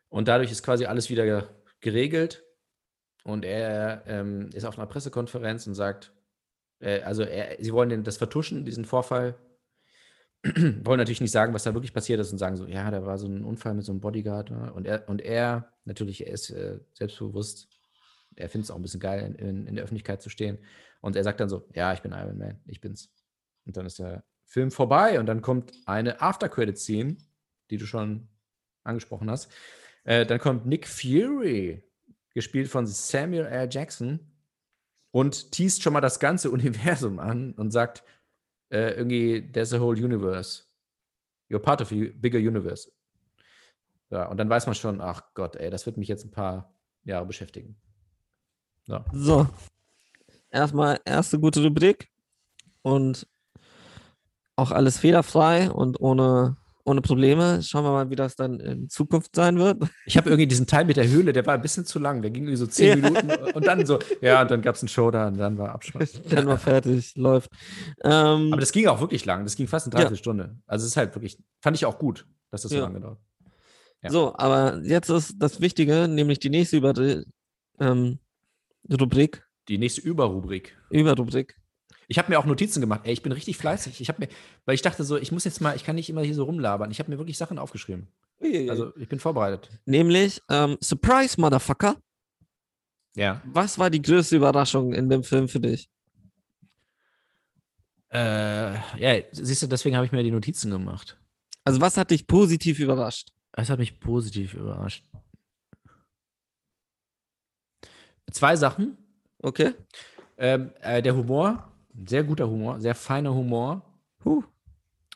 [0.09, 1.47] Und dadurch ist quasi alles wieder
[1.79, 2.43] geregelt.
[3.23, 6.11] Und er ähm, ist auf einer Pressekonferenz und sagt,
[6.79, 9.35] äh, also er, sie wollen das vertuschen, diesen Vorfall.
[10.83, 13.17] wollen natürlich nicht sagen, was da wirklich passiert ist und sagen so, ja, da war
[13.17, 14.51] so ein Unfall mit so einem Bodyguard.
[14.51, 14.71] Ne?
[14.73, 17.67] Und er, und er natürlich, er ist äh, selbstbewusst,
[18.35, 20.59] er findet es auch ein bisschen geil, in, in, in, der Öffentlichkeit zu stehen.
[21.01, 23.11] Und er sagt dann so, ja, ich bin Iron Man, ich bin's.
[23.65, 27.17] Und dann ist der Film vorbei und dann kommt eine After-Credit-Scene,
[27.71, 28.27] die du schon
[28.83, 29.51] angesprochen hast.
[30.03, 31.83] Äh, dann kommt Nick Fury,
[32.33, 33.67] gespielt von Samuel L.
[33.71, 34.19] Jackson,
[35.15, 38.03] und teast schon mal das ganze Universum an und sagt
[38.69, 40.63] äh, irgendwie, there's a whole universe.
[41.49, 42.91] You're part of a bigger universe.
[44.09, 46.73] Ja, und dann weiß man schon, ach Gott, ey, das wird mich jetzt ein paar
[47.05, 47.77] Jahre beschäftigen.
[48.87, 49.05] Ja.
[49.13, 49.47] So.
[50.49, 52.09] Erstmal erste gute Rubrik
[52.81, 53.25] und
[54.57, 57.61] auch alles fehlerfrei und ohne ohne Probleme.
[57.63, 59.83] Schauen wir mal, wie das dann in Zukunft sein wird.
[60.05, 62.21] Ich habe irgendwie diesen Teil mit der Höhle, der war ein bisschen zu lang.
[62.21, 63.09] Der ging irgendwie so zehn ja.
[63.09, 65.73] Minuten und dann so, ja, und dann gab es einen Show da und dann war
[65.73, 66.21] Abschluss.
[66.29, 67.49] dann war fertig, läuft.
[68.03, 69.43] Ähm, Aber das ging auch wirklich lang.
[69.43, 70.43] Das ging fast eine Dreiviertelstunde.
[70.43, 70.61] Ja.
[70.67, 72.83] Also es ist halt wirklich, fand ich auch gut, dass das so ja.
[72.83, 73.19] lange dauert.
[74.03, 74.11] Ja.
[74.11, 76.93] So, aber jetzt ist das Wichtige, nämlich die nächste Über
[77.79, 78.19] ähm,
[78.91, 79.43] Rubrik.
[79.67, 80.77] Die nächste Überrubrik.
[80.91, 81.55] Überrubrik.
[82.07, 83.01] Ich habe mir auch Notizen gemacht.
[83.03, 84.01] Ey, ich bin richtig fleißig.
[84.01, 84.29] Ich habe mir,
[84.65, 86.91] weil ich dachte so, ich muss jetzt mal, ich kann nicht immer hier so rumlabern.
[86.91, 88.07] Ich habe mir wirklich Sachen aufgeschrieben.
[88.69, 89.69] Also ich bin vorbereitet.
[89.85, 91.95] Nämlich ähm, Surprise, Motherfucker.
[93.15, 93.41] Ja.
[93.45, 95.89] Was war die größte Überraschung in dem Film für dich?
[98.09, 101.17] Äh, ja, siehst du, deswegen habe ich mir die Notizen gemacht.
[101.63, 103.29] Also was hat dich positiv überrascht?
[103.53, 105.05] Es hat mich positiv überrascht.
[108.31, 108.97] Zwei Sachen.
[109.39, 109.73] Okay.
[110.37, 111.71] Ähm, äh, der Humor
[112.07, 113.81] sehr guter Humor, sehr feiner Humor.
[114.23, 114.43] Huh.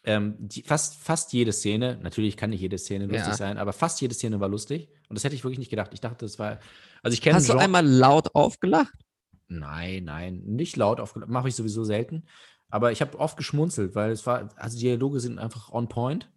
[0.05, 3.33] Ähm, die, fast, fast jede Szene, natürlich kann nicht jede Szene lustig ja.
[3.35, 4.89] sein, aber fast jede Szene war lustig.
[5.09, 5.91] Und das hätte ich wirklich nicht gedacht.
[5.93, 6.59] Ich dachte, das war.
[7.03, 8.93] Also ich kenne Hast du einmal laut aufgelacht?
[9.47, 11.29] Nein, nein, nicht laut aufgelacht.
[11.29, 12.23] Mache ich sowieso selten.
[12.69, 16.29] Aber ich habe oft geschmunzelt, weil es war, also die Dialoge sind einfach on point.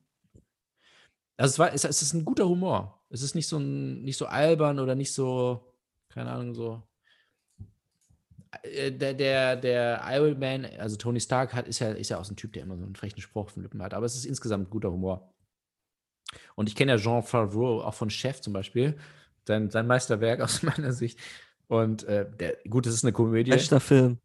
[1.36, 3.04] Also es war, es, es ist ein guter Humor.
[3.10, 5.74] Es ist nicht so ein, nicht so albern oder nicht so,
[6.08, 6.82] keine Ahnung, so
[8.64, 12.32] der, der, der Iron Man, also Tony Stark, hat, ist, ja, ist ja auch so
[12.32, 13.94] ein Typ, der immer so einen frechen Spruch den Lippen hat.
[13.94, 15.32] Aber es ist insgesamt guter Humor.
[16.54, 18.98] Und ich kenne ja Jean Favreau auch von Chef zum Beispiel.
[19.46, 21.18] Sein, sein Meisterwerk aus meiner Sicht.
[21.68, 23.50] Und äh, der, gut, das ist eine Komödie.
[23.50, 24.18] Bester Film.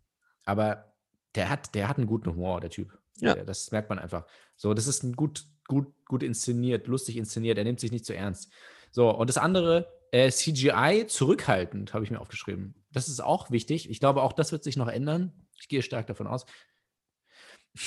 [0.46, 0.94] Aber
[1.36, 2.98] der hat, der hat einen guten Humor, der Typ.
[3.20, 3.34] Ja.
[3.34, 4.26] Der, das merkt man einfach.
[4.56, 7.58] So, das ist ein gut, gut, gut inszeniert, lustig inszeniert.
[7.58, 8.52] Er nimmt sich nicht zu ernst.
[8.92, 12.76] So, und das andere, äh, CGI zurückhaltend, habe ich mir aufgeschrieben.
[12.98, 13.90] Das ist auch wichtig.
[13.90, 15.32] Ich glaube, auch das wird sich noch ändern.
[15.60, 16.46] Ich gehe stark davon aus.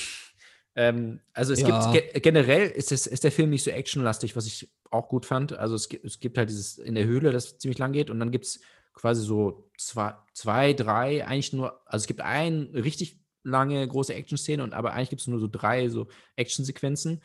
[0.75, 1.91] ähm, also es ja.
[1.91, 5.25] gibt ge generell ist, es, ist der Film nicht so actionlastig, was ich auch gut
[5.25, 5.51] fand.
[5.53, 8.19] Also es gibt, es gibt halt dieses in der Höhle, das ziemlich lang geht, und
[8.19, 8.61] dann gibt es
[8.93, 14.63] quasi so zwei, zwei, drei, eigentlich nur, also es gibt eine richtig lange große Action-Szene
[14.63, 17.21] und aber eigentlich gibt es nur so drei so Action-Sequenzen.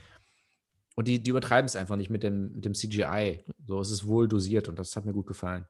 [0.97, 3.45] Und die, die übertreiben es einfach nicht mit dem, mit dem CGI.
[3.67, 5.67] So, es ist wohl dosiert und das hat mir gut gefallen.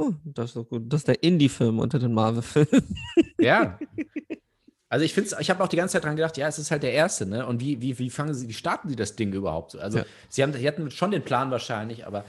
[0.00, 0.84] Oh, das ist doch gut.
[0.86, 2.96] Das ist der Indie-Film unter den Marvel-Filmen.
[3.38, 3.78] Ja.
[4.90, 6.82] Also ich finde ich habe auch die ganze Zeit dran gedacht, ja, es ist halt
[6.82, 7.46] der erste, ne?
[7.46, 9.76] Und wie, wie, wie fangen sie, wie starten sie das Ding überhaupt?
[9.76, 10.04] Also ja.
[10.28, 12.24] sie haben, sie hatten schon den Plan wahrscheinlich, aber.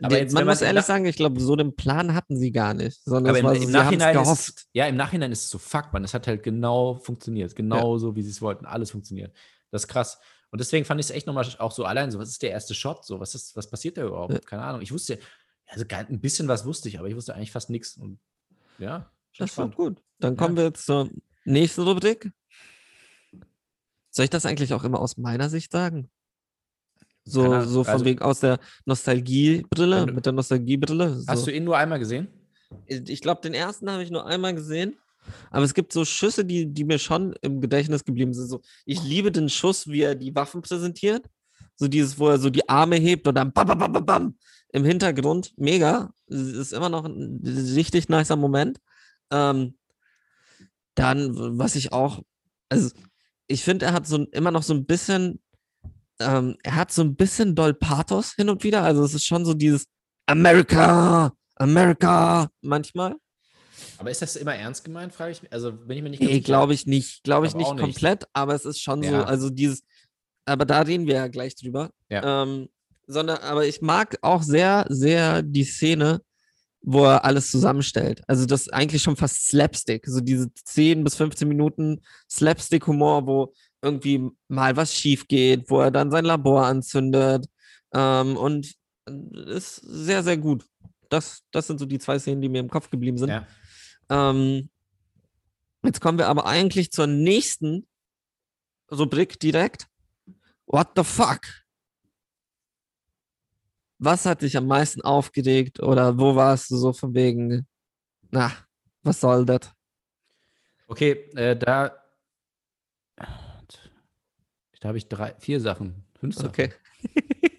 [0.00, 3.02] aber jetzt, man muss ehrlich sagen, ich glaube, so den Plan hatten sie gar nicht.
[3.04, 6.04] Sondern aber im, war, im Nachhinein ist, ja, im Nachhinein ist es so, fuck, man,
[6.04, 7.56] es hat halt genau funktioniert.
[7.56, 7.98] Genau ja.
[7.98, 8.66] so, wie sie es wollten.
[8.66, 9.32] Alles funktioniert.
[9.70, 10.20] Das ist krass.
[10.50, 12.74] Und deswegen fand ich es echt nochmal auch so allein so, was ist der erste
[12.74, 13.04] Shot?
[13.04, 14.34] So, was ist, was passiert da überhaupt?
[14.34, 14.38] Ja.
[14.38, 14.82] Keine Ahnung.
[14.82, 15.18] Ich wusste,
[15.66, 17.96] also ein bisschen was wusste ich, aber ich wusste eigentlich fast nichts.
[17.96, 18.18] Und
[18.78, 20.02] ja, das war gut.
[20.18, 20.62] Dann kommen ja.
[20.62, 21.10] wir jetzt zur
[21.44, 22.32] nächsten Rubrik.
[24.10, 26.08] Soll ich das eigentlich auch immer aus meiner Sicht sagen?
[27.24, 31.20] So, Keine, so von also, wegen aus der Nostalgiebrille, mit der Nostalgiebrille.
[31.20, 31.26] So.
[31.26, 32.28] Hast du ihn nur einmal gesehen?
[32.86, 34.96] Ich glaube, den ersten habe ich nur einmal gesehen.
[35.50, 38.46] Aber es gibt so Schüsse, die, die mir schon im Gedächtnis geblieben sind.
[38.46, 41.26] So, ich liebe den Schuss, wie er die Waffen präsentiert.
[41.76, 44.38] So dieses, wo er so die Arme hebt und dann bam, bam, bam, bam,
[44.74, 45.54] im Hintergrund.
[45.56, 46.12] Mega.
[46.26, 48.80] Ist immer noch ein richtig nicer Moment.
[49.30, 49.78] Ähm,
[50.96, 52.22] dann, was ich auch,
[52.68, 52.90] also
[53.46, 55.40] ich finde, er hat so immer noch so ein bisschen,
[56.18, 58.82] ähm, er hat so ein bisschen doll Pathos hin und wieder.
[58.82, 59.86] Also es ist schon so dieses
[60.26, 63.14] America, America manchmal.
[63.98, 65.52] Aber ist das immer ernst gemeint, frage ich mich?
[65.52, 67.22] Also bin ich mir nicht ganz Nee, glaube ich nicht.
[67.22, 67.80] Glaube ich nicht nicht.
[67.80, 69.22] komplett, aber es ist schon so, Ja.
[69.24, 69.82] also dieses,
[70.46, 71.90] aber da reden wir ja gleich drüber.
[72.08, 72.42] Ja.
[72.42, 72.68] Ähm,
[73.06, 76.20] sondern, aber ich mag auch sehr, sehr die Szene,
[76.80, 78.22] wo er alles zusammenstellt.
[78.26, 80.06] Also das ist eigentlich schon fast Slapstick.
[80.06, 85.90] So diese 10 bis 15 Minuten Slapstick-Humor, wo irgendwie mal was schief geht, wo er
[85.90, 87.46] dann sein Labor anzündet.
[87.94, 88.74] Ähm, und
[89.06, 90.64] ist sehr, sehr gut.
[91.08, 93.30] Das, das sind so die zwei Szenen, die mir im Kopf geblieben sind.
[93.30, 93.46] Ja.
[94.10, 94.68] Ähm,
[95.82, 97.86] jetzt kommen wir aber eigentlich zur nächsten
[98.90, 99.86] Rubrik direkt.
[100.66, 101.40] What the fuck?
[104.04, 107.66] Was hat dich am meisten aufgeregt oder wo warst du so von wegen,
[108.30, 108.52] na,
[109.02, 109.72] was soll das?
[110.86, 111.96] Okay, äh, da,
[113.16, 116.48] da habe ich drei, vier Sachen, fünf Sachen.
[116.48, 116.70] Okay.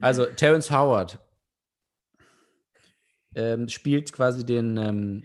[0.00, 1.18] Also Terrence Howard
[3.34, 5.24] ähm, spielt quasi den, ähm,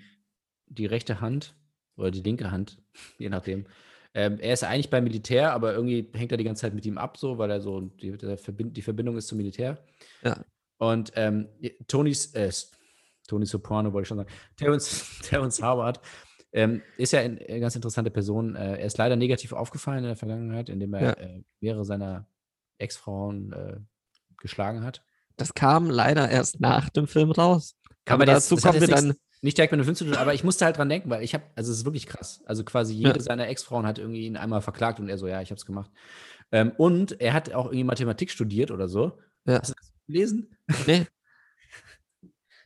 [0.66, 1.56] die rechte Hand
[1.96, 2.82] oder die linke Hand,
[3.20, 3.68] je nachdem.
[4.16, 6.98] Ähm, er ist eigentlich beim Militär, aber irgendwie hängt er die ganze Zeit mit ihm
[6.98, 9.78] ab, so, weil er so die, Verbind, die Verbindung ist zum Militär.
[10.24, 10.38] Ja.
[10.78, 11.48] Und ähm,
[11.88, 12.52] Tony's, äh,
[13.28, 16.00] Tony Soprano wollte ich schon sagen, Terrence, Terrence Howard
[16.52, 18.56] ähm, ist ja ein- eine ganz interessante Person.
[18.56, 21.12] Äh, er ist leider negativ aufgefallen in der Vergangenheit, indem er Ja.
[21.14, 22.28] äh, mehrere seiner
[22.78, 23.78] Ex-Frauen äh,
[24.38, 25.04] geschlagen hat.
[25.38, 27.76] Das kam leider erst nach dem Film raus.
[28.06, 29.08] Aber, das- dazu kommen wir dann.
[29.08, 31.22] nichts- Nicht direkt mit einem Film zu tun, aber ich musste halt dran denken, weil
[31.22, 32.42] ich habe, also es ist wirklich krass.
[32.46, 33.20] Also quasi jede Ja.
[33.20, 35.92] seiner Ex-Frauen hat irgendwie ihn einmal verklagt und er so, ja, ich habe es gemacht.
[36.54, 39.20] Ähm, und er hat auch irgendwie Mathematik studiert oder so.
[39.46, 39.60] Ja.
[39.60, 40.56] Hast du das gelesen?
[40.88, 41.06] Nee.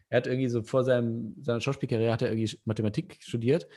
[0.10, 3.68] Er hat irgendwie so vor seinem, seiner Schauspielkarriere hat er irgendwie Mathematik studiert.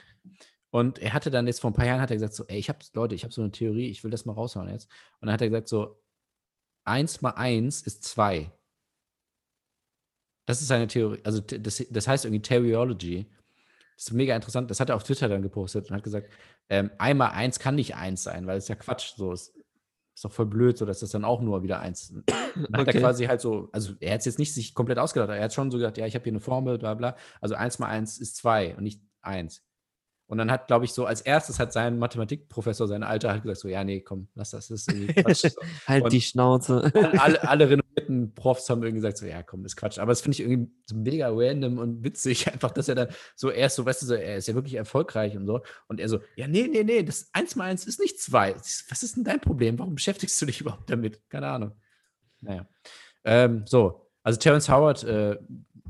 [0.70, 2.68] Und er hatte dann jetzt vor ein paar Jahren hat er gesagt so, ey, ich
[2.68, 4.88] habe, Leute, ich habe so eine Theorie, ich will das mal raushauen jetzt.
[5.20, 6.00] Und dann hat er gesagt so,
[6.84, 8.52] 1 mal 1 ist 2.
[10.50, 11.20] Das ist seine Theorie.
[11.24, 13.26] Also das, das heißt irgendwie Teriology.
[13.96, 14.70] Das ist mega interessant.
[14.70, 16.28] Das hat er auf Twitter dann gepostet und hat gesagt,
[16.68, 19.12] ähm, einmal eins kann nicht eins sein, weil es ja Quatsch.
[19.16, 19.54] So ist,
[20.14, 22.12] ist doch voll blöd, so dass das dann auch nur wieder eins.
[22.12, 22.24] Dann
[22.72, 22.96] hat Okay.
[22.96, 25.54] er quasi halt so, also er hat es jetzt nicht sich komplett ausgedacht, er hat
[25.54, 27.16] schon so gesagt, ja, ich habe hier eine Formel, bla bla.
[27.40, 29.62] Also eins mal eins ist zwei und nicht eins.
[30.26, 33.58] Und dann hat, glaube ich, so als erstes hat sein Mathematikprofessor, sein Alter, hat gesagt,
[33.60, 35.42] so, ja, nee, komm, lass das, das ist irgendwie Quatsch.
[35.50, 35.60] So.
[35.86, 36.92] Halt Und- die Schnauze.
[37.18, 37.68] alle, alle
[38.10, 39.98] renommierten Profs haben irgendwie gesagt, so, ja, komm, das ist Quatsch.
[39.98, 43.50] Aber das finde ich irgendwie so mega random und witzig, einfach, dass er dann so
[43.50, 45.60] erst so, weißt du, so, er ist ja wirklich erfolgreich und so.
[45.88, 48.54] Und er so, ja, nee, nee, nee, das 1 mal 1 ist nicht 2.
[48.54, 49.78] Was ist denn dein Problem?
[49.78, 51.28] Warum beschäftigst du dich überhaupt damit?
[51.28, 51.72] Keine Ahnung.
[52.40, 52.68] Naja.
[53.24, 55.36] Ähm, so, also Terrence Howard, äh,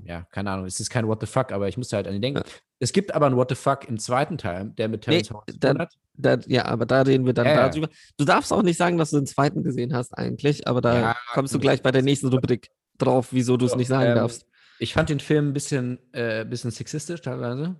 [0.04, 2.22] ja, keine Ahnung, es ist kein What the fuck, aber ich musste halt an ihn
[2.22, 2.42] denken.
[2.80, 5.92] Es gibt aber ein What the fuck im zweiten Teil, der mit Terrence Nee, hat.
[6.14, 7.68] Da, ja, aber da reden wir dann ja.
[7.68, 7.88] darüber.
[8.16, 11.16] Du darfst auch nicht sagen, dass du den zweiten gesehen hast, eigentlich, aber da Ja,
[11.32, 14.16] kommst du gleich bei der nächsten Rubrik drauf, wieso du es So, nicht sagen ähm,
[14.16, 14.46] darfst.
[14.78, 17.76] Ich fand den Film ein bisschen, äh, bisschen sexistisch teilweise.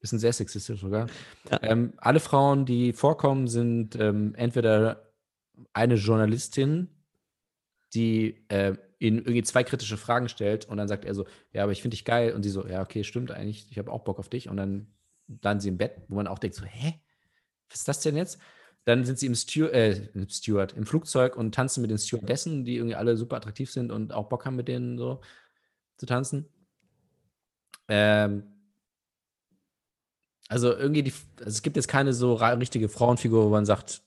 [0.00, 1.06] Bisschen sehr sexistisch sogar.
[1.50, 1.58] Ja.
[1.62, 5.10] Ähm, alle Frauen, die vorkommen, sind ähm, entweder
[5.72, 6.88] eine Journalistin,
[7.94, 11.72] die äh, ihnen irgendwie zwei kritische Fragen stellt und dann sagt er so, ja, aber
[11.72, 12.32] ich finde dich geil.
[12.32, 14.48] Und sie so, ja, okay, stimmt eigentlich, ich habe auch Bock auf dich.
[14.48, 14.86] Und dann
[15.42, 17.00] landen sie im Bett, wo man auch denkt so, hä?
[17.68, 18.38] Was ist das denn jetzt?
[18.84, 22.64] Dann sind sie im Stew äh, im Steward, im Flugzeug und tanzen mit den Stewardessen,
[22.64, 25.20] die irgendwie alle super attraktiv sind und auch Bock haben, mit denen so
[25.96, 26.48] zu tanzen.
[27.88, 28.44] Ähm,
[30.48, 34.02] also irgendwie, die, also es gibt jetzt keine so richtige Frauenfigur, wo man sagt,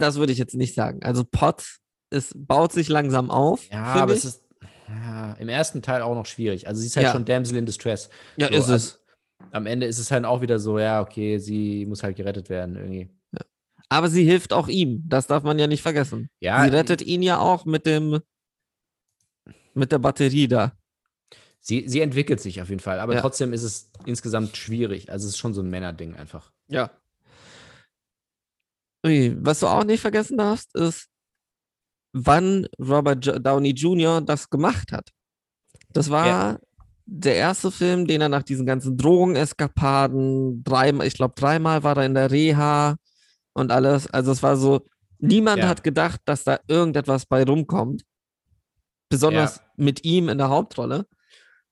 [0.00, 1.02] das würde ich jetzt nicht sagen.
[1.04, 1.78] Also Pot,
[2.10, 3.68] es baut sich langsam auf.
[3.70, 4.18] ja, aber ich.
[4.18, 4.42] es ist
[4.88, 6.66] ja, im ersten Teil auch noch schwierig.
[6.66, 7.12] Also sie ist halt Ja.
[7.12, 8.10] schon Damsel in Distress.
[8.36, 8.96] ja, so, ist es.
[9.52, 12.76] Am Ende ist es halt auch wieder so, ja, okay, sie muss halt gerettet werden
[12.76, 13.08] irgendwie.
[13.88, 15.02] Aber sie hilft auch ihm.
[15.08, 16.28] Das darf man ja nicht vergessen.
[16.40, 18.20] Ja, sie rettet ihn ja auch mit dem
[19.74, 20.72] mit der Batterie da.
[21.60, 23.20] sie, sie entwickelt sich auf jeden Fall, aber Ja.
[23.20, 25.10] trotzdem ist es insgesamt schwierig.
[25.10, 26.52] Also es ist schon so ein Männerding einfach.
[26.68, 26.90] Ja.
[29.04, 31.08] Was du auch nicht vergessen darfst, ist,
[32.12, 34.20] wann Robert Downey Jr.
[34.20, 35.10] das gemacht hat.
[35.92, 36.58] Das war Ja.
[37.06, 42.06] der erste Film, den er nach diesen ganzen Drogeneskapaden, dreimal, ich glaube, dreimal war er
[42.06, 42.96] in der Reha
[43.52, 44.06] und alles.
[44.08, 44.86] Also es war so,
[45.18, 45.68] niemand Ja.
[45.68, 48.04] hat gedacht, dass da irgendetwas bei rumkommt.
[49.08, 51.06] Besonders mit ihm in der Hauptrolle.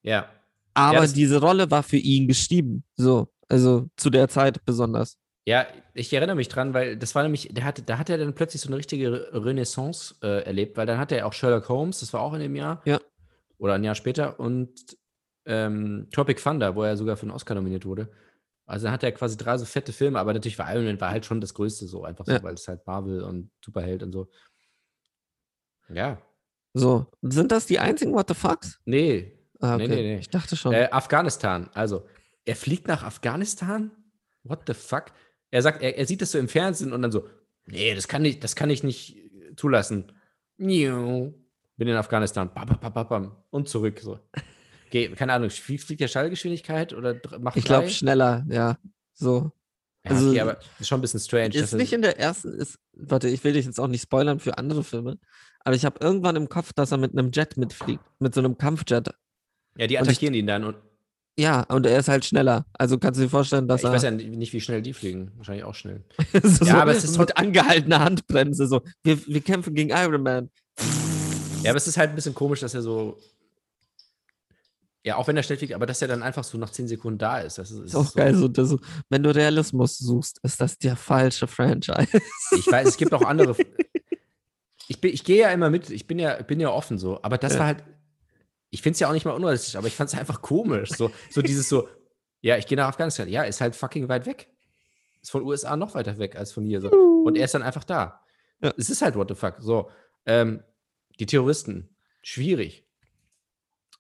[0.03, 0.29] Ja.
[0.75, 2.85] Aber diese Rolle war für ihn geschrieben.
[2.97, 5.17] So, also zu der Zeit besonders.
[5.49, 8.35] Ja, ich erinnere mich dran, weil das war nämlich, der hatte, da hat er dann
[8.35, 12.01] plötzlich so eine richtige Re- Renaissance äh, erlebt, weil dann hatte er auch Sherlock Holmes,
[12.01, 12.83] das war auch in dem Jahr.
[12.85, 13.01] Ja.
[13.57, 14.71] Oder ein Jahr später und
[15.47, 18.11] ähm, Tropic Thunder, wo er sogar für einen Oscar nominiert wurde.
[18.67, 21.11] Also dann hatte er quasi drei so fette Filme, aber natürlich war Iron Man war
[21.11, 22.43] halt schon das Größte so, einfach so, Ja.
[22.43, 24.29] weil es halt Marvel und Superheld und so.
[25.89, 26.21] Ja.
[26.75, 28.81] So, sind das die einzigen What the Fucks?
[28.85, 29.95] Nee, Ah, Nee, okay.
[29.97, 30.19] nee, nee.
[30.19, 30.73] Ich dachte schon.
[30.75, 31.69] Äh, Afghanistan.
[31.75, 32.07] Also,
[32.45, 33.91] er fliegt nach Afghanistan?
[34.45, 35.07] What the fuck?
[35.51, 37.27] Er sagt, er, er sieht das so im Fernsehen und dann so,
[37.67, 40.13] nee, das kann ich, das kann ich nicht äh, zulassen.
[41.77, 42.51] Bin in Afghanistan.
[42.53, 43.37] Bam, bam, bam, bam, bam.
[43.51, 44.01] Und zurück.
[44.01, 44.19] So.
[44.91, 48.79] Geh, keine Ahnung, fliegt, der Schallgeschwindigkeit oder macht ich glaube schneller, ja.
[49.15, 49.53] So.
[50.05, 51.55] Ja, also- okay, aber das ist schon ein bisschen strange.
[51.55, 54.57] Ist nicht in der ersten, ist, warte, ich will dich jetzt auch nicht spoilern für
[54.57, 55.19] andere Filme,
[55.61, 58.57] aber ich habe irgendwann im Kopf, dass er mit einem Jet mitfliegt, mit so einem
[58.57, 59.09] Kampfjet.
[59.77, 60.77] ja, die und ich- attackieren ihn dann und
[61.39, 62.67] Ja, und er ist halt schneller.
[62.73, 65.31] Also kannst du dir vorstellen, dass ich er weiß ja nicht, wie schnell die fliegen.
[65.37, 66.03] Wahrscheinlich auch schnell.
[66.43, 68.83] so, Ja, aber es ist mit angehaltener Handbremse so.
[69.05, 70.51] Wir, wir kämpfen gegen Iron Man.
[71.63, 73.19] Ja, aber es ist halt ein bisschen komisch, dass er so.
[75.05, 77.19] Ja, auch wenn er schnell fliegt, aber dass er dann einfach so nach 10 Sekunden
[77.19, 77.57] da ist.
[77.57, 78.75] Das ist, Ist auch so, geil, so, das,
[79.09, 82.09] wenn du Realismus suchst, ist das der falsche Franchise.
[82.57, 83.55] Ich weiß, es gibt auch andere.
[84.91, 87.37] Ich, bin, ich gehe ja immer mit, ich bin ja, bin ja offen so, aber
[87.37, 87.59] das Ja.
[87.59, 87.85] war halt.
[88.71, 90.91] Ich finde es ja auch nicht mal unrealistisch, aber ich fand es einfach komisch.
[90.91, 91.89] So, so dieses so,
[92.41, 93.29] ja, ich gehe nach Afghanistan.
[93.29, 94.51] Ja, ist halt fucking weit weg.
[95.23, 96.81] Ist von USA noch weiter weg als von hier.
[96.81, 96.91] So.
[96.91, 98.21] Und er ist dann einfach da.
[98.63, 98.73] Ja.
[98.77, 99.57] Es ist halt what the fuck.
[99.61, 99.91] So,
[100.27, 100.63] ähm,
[101.19, 101.89] die Terroristen,
[102.23, 102.87] schwierig.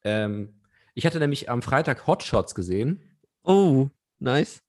[0.04, 0.60] Ähm,
[0.94, 3.18] ich hatte nämlich am Freitag Hotshots gesehen.
[3.42, 4.62] Oh, nice.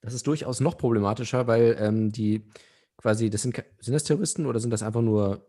[0.00, 2.48] Das ist durchaus noch problematischer, weil ähm, die
[2.96, 5.46] quasi, das sind, sind das Terroristen oder sind das einfach nur,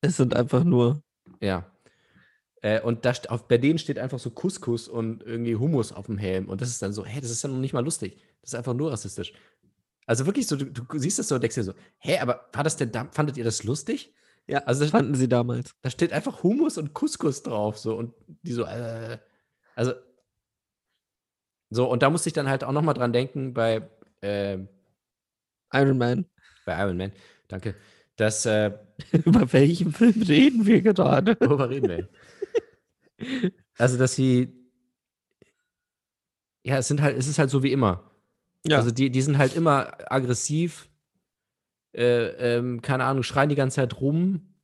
[0.00, 1.02] Es sind einfach nur.
[1.40, 1.71] ja.
[2.62, 6.16] Äh, und da, auf, bei denen steht einfach so Couscous und irgendwie Hummus auf dem
[6.18, 6.48] Helm.
[6.48, 8.16] Und das ist dann so, hä, das ist ja noch nicht mal lustig.
[8.40, 9.32] Das ist einfach nur rassistisch.
[10.06, 12.64] Also wirklich so, du, du siehst das so und denkst dir so, hä, aber war
[12.64, 14.14] das denn da, fandet ihr das lustig?
[14.48, 15.72] Ja, Also das- fanden sie damals.
[15.82, 19.18] Da steht einfach Hummus und Couscous drauf, so und die so, äh,
[19.76, 19.92] also
[21.70, 23.88] so und da musste ich dann halt auch noch mal dran denken bei
[24.20, 24.68] ähm,
[25.72, 26.26] Iron Man.
[26.66, 27.12] bei Iron Man,
[27.48, 27.74] danke,
[28.16, 28.72] dass äh,
[29.24, 31.36] Über welchen Film reden wir gerade?
[31.40, 32.08] worüber reden wir?
[33.78, 34.52] Also dass sie
[36.64, 38.10] ja, es sind halt, es ist halt so wie immer.
[38.66, 38.76] Ja.
[38.78, 40.88] Also die, die sind halt immer aggressiv,
[41.92, 44.54] äh, ähm, keine Ahnung, schreien die ganze Zeit rum,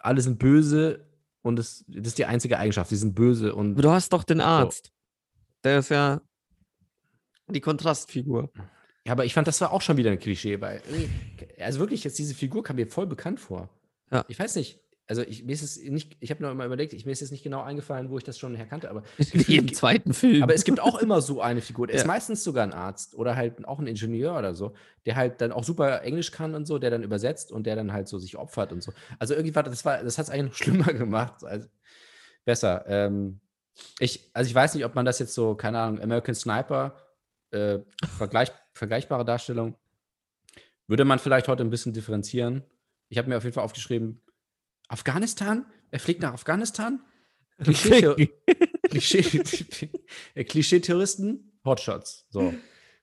[0.00, 1.06] alle sind böse
[1.40, 4.40] und das, das ist die einzige Eigenschaft, die sind böse und du hast doch den
[4.42, 4.92] Arzt.
[5.62, 6.20] Der ist ja
[7.48, 8.50] die Kontrastfigur.
[9.06, 12.04] Ja, aber ich fand, das war auch schon wieder ein Klischee, weil irgendwie- also wirklich,
[12.04, 13.70] jetzt diese Figur kam mir voll bekannt vor.
[14.10, 14.24] Ja.
[14.28, 17.04] Ich weiß nicht, also ich, mir ist es nicht, ich habe noch immer überlegt, ich,
[17.04, 20.14] mir ist jetzt nicht genau eingefallen, wo ich das schon herkannte, aber, Wie im zweiten
[20.14, 20.42] Film.
[20.42, 22.06] aber es gibt auch immer so eine Figur, der ist Ja.
[22.08, 24.72] meistens sogar ein Arzt oder halt auch ein Ingenieur oder so,
[25.04, 27.92] der halt dann auch super Englisch kann und so, der dann übersetzt und der dann
[27.92, 28.92] halt so sich opfert und so.
[29.18, 31.68] Also irgendwie war das war, das hat es eigentlich noch schlimmer gemacht, als
[32.44, 32.84] besser.
[32.88, 33.40] Ähm,
[33.98, 36.96] ich, also ich weiß nicht, ob man das jetzt so, keine Ahnung, American Sniper,
[37.50, 37.80] äh,
[38.16, 39.74] vergleich, vergleichbare Darstellung,
[40.86, 42.62] würde man vielleicht heute ein bisschen differenzieren.
[43.08, 44.20] Ich habe mir auf jeden Fall aufgeschrieben,
[44.88, 45.66] Afghanistan?
[45.90, 47.00] Er fliegt nach Afghanistan?
[47.62, 48.30] Klischee-
[48.90, 49.90] Klischee-
[50.44, 52.26] Klischee-Terroristen, Hotshots.
[52.30, 52.54] So.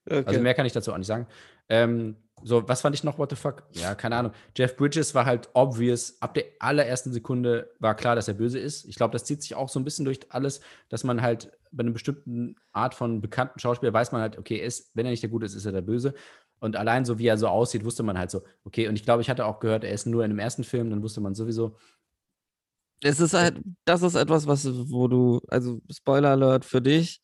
[0.06, 0.24] okay.
[0.26, 1.28] Also mehr kann ich dazu auch nicht sagen.
[1.70, 3.64] Ähm, so, was fand ich noch, what the fuck?
[3.74, 4.32] Ja, keine Ahnung.
[4.58, 6.20] Jeff Bridges war halt obvious.
[6.22, 8.86] Ab der allerersten Sekunde war klar, dass er böse ist.
[8.86, 11.84] Ich glaube, das zieht sich auch so ein bisschen durch alles, dass man halt bei
[11.84, 15.30] einer bestimmten Art von bekannten Schauspieler weiß man halt, okay, ist, wenn er nicht der
[15.30, 16.16] Gute ist, ist er der Böse.
[16.62, 19.24] Und allein so, wie er so aussieht, wusste man halt so, okay, und ich glaube,
[19.24, 21.76] ich hatte auch gehört, er ist nur in dem ersten Film, dann wusste man sowieso,
[23.02, 27.20] Es ist halt, das ist etwas, was, wo du, also Spoiler Alert für dich,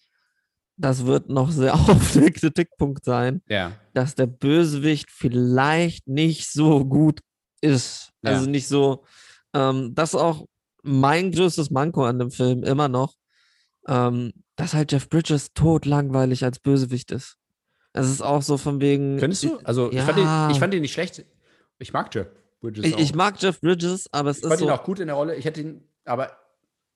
[0.76, 6.84] das wird noch sehr oft der Kritikpunkt sein, ja, dass der Bösewicht vielleicht nicht so
[6.84, 7.22] gut
[7.62, 8.12] ist.
[8.24, 8.32] Ja.
[8.32, 9.06] Also nicht so,
[9.54, 10.48] ähm, das ist auch
[10.82, 13.14] mein größtes Manko an dem Film immer noch,
[13.88, 17.37] ähm, dass halt Jeff Bridges totlangweilig als Bösewicht ist.
[17.98, 19.20] Es ist auch so von wegen.
[19.20, 19.58] Findest du?
[19.64, 20.04] Also, ich, ja.
[20.04, 21.26] fand ihn, ich fand ihn nicht schlecht.
[21.80, 22.28] Ich mag Jeff
[22.62, 25.00] Bridges Ich, ich mag Jeff Bridges, aber es Ich fand ist ihn so, auch gut
[25.00, 25.36] in der Rolle.
[25.36, 26.32] Ich hätte ihn, aber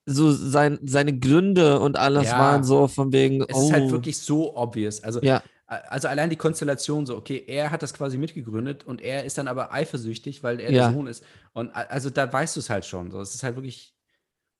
[0.06, 2.38] so sein, seine Gründe und alles Ja.
[2.38, 3.42] waren so von wegen.
[3.42, 5.02] es oh, ist halt wirklich so obvious.
[5.02, 9.24] Also, Ja, also allein die Konstellation so, okay, er hat das quasi mitgegründet und er
[9.24, 10.88] ist dann aber eifersüchtig, weil er Ja.
[10.88, 11.24] der Sohn ist.
[11.52, 13.10] Und also da weißt du es halt schon.
[13.10, 13.94] So, es ist halt wirklich,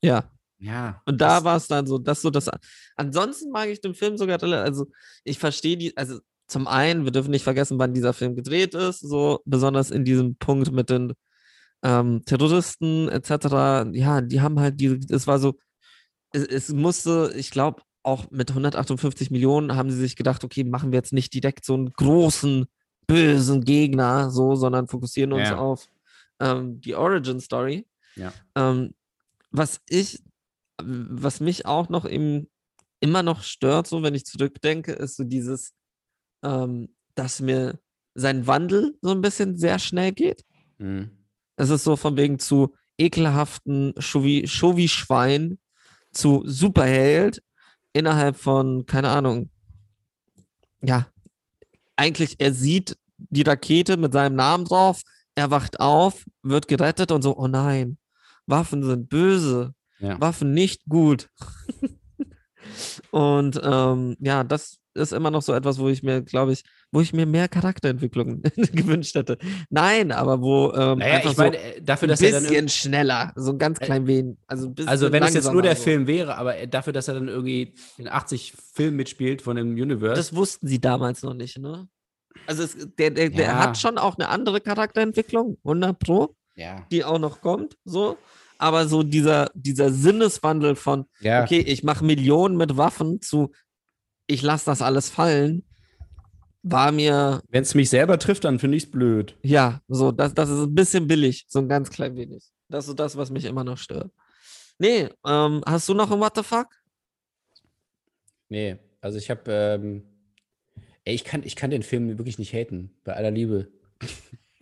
[0.03, 0.25] ja.
[0.59, 1.03] ja.
[1.05, 2.51] Und da war es dann so, das so das.
[2.97, 4.87] Ansonsten mag ich den Film sogar, also
[5.25, 9.01] ich verstehe die, also zum einen, wir dürfen nicht vergessen, wann dieser Film gedreht ist,
[9.01, 11.13] so besonders in diesem Punkt mit den
[11.83, 13.91] ähm, Terroristen etc.
[13.93, 15.55] Ja, die haben halt diese, es war so,
[16.33, 20.93] es, es musste, ich glaube, auch mit 158 Millionen haben sie sich gedacht, okay, machen
[20.93, 22.67] wir jetzt nicht direkt so einen großen,
[23.07, 25.59] bösen Gegner, so, sondern fokussieren uns Ja.
[25.59, 25.87] auf
[26.41, 27.87] ähm, die Origin Story.
[28.17, 28.33] Ja.
[28.55, 28.95] Ähm,
[29.51, 30.23] was ich,
[30.83, 32.49] was mich auch noch im,
[33.01, 35.73] immer noch stört, so wenn ich zurückdenke, ist so dieses,
[36.43, 37.79] ähm, dass mir
[38.15, 40.45] sein Wandel so ein bisschen sehr schnell geht.
[40.79, 41.11] Mhm.
[41.57, 45.59] Es ist so von wegen zu ekelhaften Chauvi- Chauvi-Schwein
[46.13, 47.43] zu Superheld
[47.93, 49.51] innerhalb von, keine Ahnung,
[50.83, 51.07] ja,
[51.97, 55.03] eigentlich, er sieht die Rakete mit seinem Namen drauf,
[55.35, 57.99] er wacht auf, wird gerettet und so, oh nein,
[58.47, 60.21] Waffen sind böse, Ja.
[60.21, 61.31] Waffen nicht gut.
[63.11, 67.01] und ähm, ja, das ist immer noch so etwas, wo ich mir, glaube ich, wo
[67.01, 69.39] ich mir mehr Charakterentwicklung gewünscht hätte.
[69.71, 72.43] Nein, aber wo ähm, Naja, einfach ich meine, so äh, dafür, ein dass er dann.
[72.45, 74.37] bisschen schneller, so ein ganz klein wenig.
[74.47, 75.83] Also, ein bisschen Also, wenn es jetzt nur der so.
[75.83, 79.73] Film wäre, aber äh, dafür, dass er dann irgendwie in 80 Filmen mitspielt von dem
[79.73, 80.15] Universe.
[80.17, 81.89] Das wussten sie damals noch nicht, ne?
[82.47, 83.59] Also es, der, der, der Ja.
[83.59, 86.85] hat schon auch eine andere Charakterentwicklung, 100 Pro, ja.
[86.91, 88.17] die auch noch kommt, so.
[88.59, 91.43] Aber so dieser, dieser Sinneswandel von, Ja.
[91.43, 93.51] okay, ich mache Millionen mit Waffen zu,
[94.27, 95.65] ich lasse das alles fallen,
[96.63, 99.37] war mir, Wenn es mich selber trifft, dann finde ich es blöd.
[99.43, 102.45] ja, so, das, das ist ein bisschen billig, so ein ganz klein wenig.
[102.69, 104.11] Das ist so das, was mich immer noch stört.
[104.79, 106.69] Nee, ähm, hast du noch ein What the fuck?
[108.49, 110.03] Nee, also ich habe, ähm,
[111.05, 113.69] ey, ich kann, ich kann den Film wirklich nicht haten, bei aller Liebe.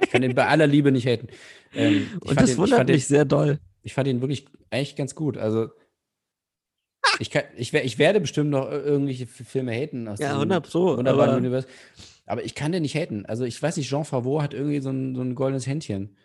[0.03, 1.29] Ich kann den bei aller Liebe nicht haten.
[1.75, 3.59] Ähm, Und fand das ich wundert mich den, sehr doll.
[3.83, 5.37] ich fand ihn wirklich eigentlich ganz gut.
[5.37, 5.69] Also
[7.19, 10.71] ich, kann, ich, ich werde bestimmt noch ir- irgendwelche Filme haten aus Ja, diesem 100
[10.71, 10.97] Pro.
[10.97, 11.67] wunderbaren aber- Universe.
[12.27, 13.27] Aber ich kann den nicht haten.
[13.27, 16.17] Also ich weiß nicht, Jean Favreau hat irgendwie so ein, so ein goldenes Händchen.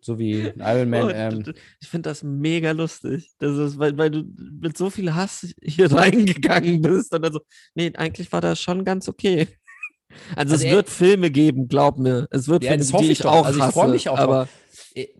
[0.00, 1.02] So wie Iron Man.
[1.06, 3.30] Oh, ähm, ich finde das mega lustig.
[3.38, 4.24] Das ist, weil, weil du
[4.60, 7.40] mit so viel Hass hier reingegangen bist und dann so,
[7.74, 9.46] nee, eigentlich war das schon ganz okay.
[10.34, 12.26] Also, Also es er- wird Filme geben, glaub mir.
[12.30, 13.72] Es wird Ja, Filme, das hoffe die ich ich auch Also ich hasse.
[13.72, 14.24] freu mich auch drauf.
[14.24, 14.46] aber Äh,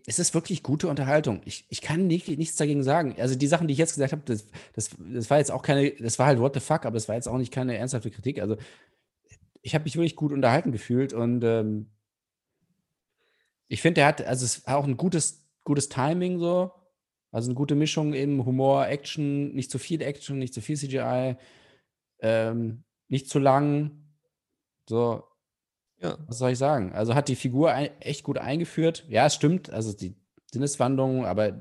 [0.06, 1.42] Es ist wirklich gute Unterhaltung.
[1.44, 3.14] Ich, ich kann nicht, nichts dagegen sagen.
[3.18, 5.90] Also die Sachen, die ich jetzt gesagt habe, das, das, das war jetzt auch keine,
[5.90, 8.40] das war halt what the fuck, aber das war jetzt auch nicht keine ernsthafte Kritik.
[8.40, 8.56] Also
[9.60, 11.90] ich habe mich wirklich gut unterhalten gefühlt und ähm,
[13.68, 16.72] ich finde, er hat, also es war auch ein gutes, gutes Timing so.
[17.32, 21.36] Also eine gute Mischung eben Humor, Action, nicht zu viel Action, nicht zu viel CGI,
[22.20, 24.06] ähm, nicht zu lang.
[24.88, 25.24] So,
[26.06, 26.18] ja.
[26.26, 26.92] was soll ich sagen?
[26.92, 29.04] Also hat die Figur echt gut eingeführt.
[29.08, 30.14] Ja, es stimmt, also die
[30.52, 31.60] Sinneswandlung, aber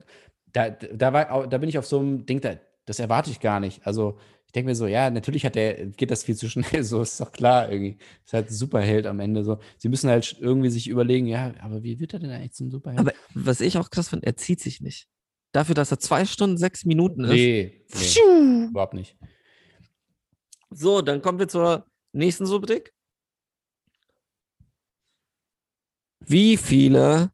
[0.53, 3.59] da, da, war, da bin ich auf so einem Ding, da, das erwarte ich gar
[3.59, 3.85] nicht.
[3.85, 7.01] Also ich denke mir so, ja, natürlich hat der, geht das viel zu schnell, so
[7.01, 7.97] ist doch klar irgendwie.
[8.23, 9.59] Ist halt ein Superheld am Ende so.
[9.77, 12.99] Sie müssen halt irgendwie sich überlegen, ja, aber wie wird er denn eigentlich zum Superheld?
[12.99, 15.07] aber was ich auch krass finde, er zieht sich nicht.
[15.51, 17.31] Dafür, dass er zwei Stunden, sechs Minuten ist.
[17.31, 19.17] nee, nee, überhaupt nicht.
[20.69, 22.94] So, dann kommen wir zur nächsten Rubrik.
[26.27, 27.31] Wie viele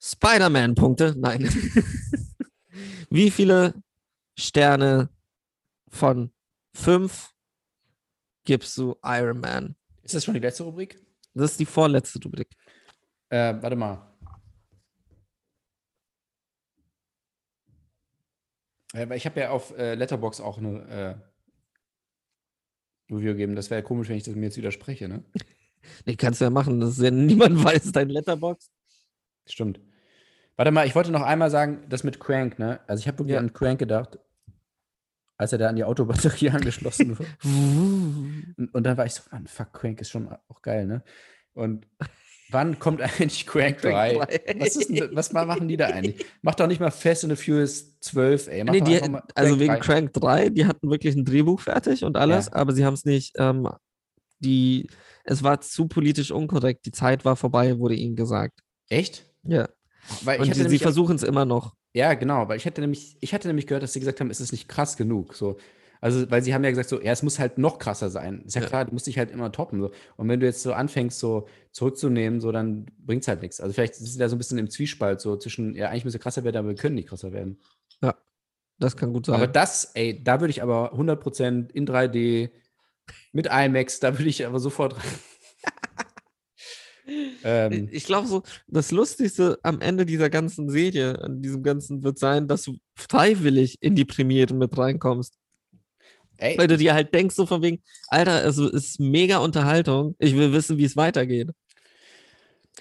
[0.00, 1.14] Spider-Man-Punkte?
[1.16, 1.42] Nein.
[3.10, 3.74] Wie viele
[4.38, 5.08] Sterne
[5.88, 6.32] von
[6.74, 7.32] fünf
[8.44, 9.76] gibst du Iron Man?
[10.02, 11.00] Ist das schon die letzte Rubrik?
[11.34, 12.48] Das ist die vorletzte Rubrik.
[13.30, 14.08] Äh, warte mal.
[19.14, 21.18] Ich habe ja auf äh, Letterbox auch eine
[23.10, 23.56] äh, Review gegeben.
[23.56, 25.24] Das wäre ja komisch, wenn ich das mir jetzt widerspreche, ne?
[26.06, 26.80] Nee, kannst du ja machen.
[26.80, 28.70] Das ist ja niemand weiß dein Letterbox.
[29.46, 29.80] Stimmt.
[30.56, 32.80] Warte mal, ich wollte noch einmal sagen, das mit Crank, ne?
[32.86, 33.40] Also ich habe wirklich Ja.
[33.40, 34.18] an Crank gedacht,
[35.38, 37.28] als er da an die Autobatterie angeschlossen wurde.
[37.42, 41.02] Und, und dann war ich so, Mann, fuck, Crank ist schon auch geil, ne?
[41.54, 41.86] Und
[42.50, 44.14] wann kommt eigentlich Crank 3?
[44.14, 44.60] Crank 3.
[44.60, 46.24] Was, ist denn, was ma- machen die da eigentlich?
[46.42, 48.64] Mach doch nicht mal Fast and the Furious 12, ey.
[48.64, 49.00] Nee, die,
[49.34, 49.80] also wegen 3.
[49.80, 52.52] Crank 3, die hatten wirklich ein Drehbuch fertig und alles, Ja.
[52.54, 53.68] aber sie haben es nicht, ähm,
[54.38, 54.88] die,
[55.24, 58.60] es war zu politisch unkorrekt, die Zeit war vorbei, wurde ihnen gesagt.
[58.88, 59.24] Echt?
[59.44, 59.68] Ja.
[60.24, 61.74] Weil Und sie, versuchen es immer noch.
[61.94, 64.40] ja, genau, weil ich hatte nämlich, ich hatte nämlich gehört, dass sie gesagt haben, es
[64.40, 65.34] ist nicht krass genug.
[65.34, 65.58] So.
[66.00, 68.42] Also, weil sie haben ja gesagt, so, ja, es muss halt noch krasser sein.
[68.44, 68.66] Ist ja, Ja.
[68.66, 69.80] klar, du musst dich halt immer toppen.
[69.80, 69.92] So.
[70.16, 73.60] Und wenn du jetzt so anfängst, so zurückzunehmen, so, dann bringt es halt nichts.
[73.60, 76.14] Also vielleicht sind sie da so ein bisschen im Zwiespalt, so zwischen, ja, eigentlich müssen
[76.16, 77.60] wir krasser werden, aber wir können nicht krasser werden.
[78.78, 79.36] Das kann gut sein.
[79.36, 82.50] Aber das, ey, da würde ich aber 100% in 3D
[83.32, 85.04] mit IMAX, da würde ich aber sofort rein.
[87.44, 92.18] ähm, ich glaube so, das Lustigste am Ende dieser ganzen Serie, an diesem Ganzen wird
[92.18, 95.34] sein, dass du freiwillig in die Premiere mit reinkommst.
[96.38, 100.14] ey, Weil du dir halt denkst, so von wegen, Alter, also es ist mega Unterhaltung.
[100.18, 101.50] Ich will wissen, wie es weitergeht.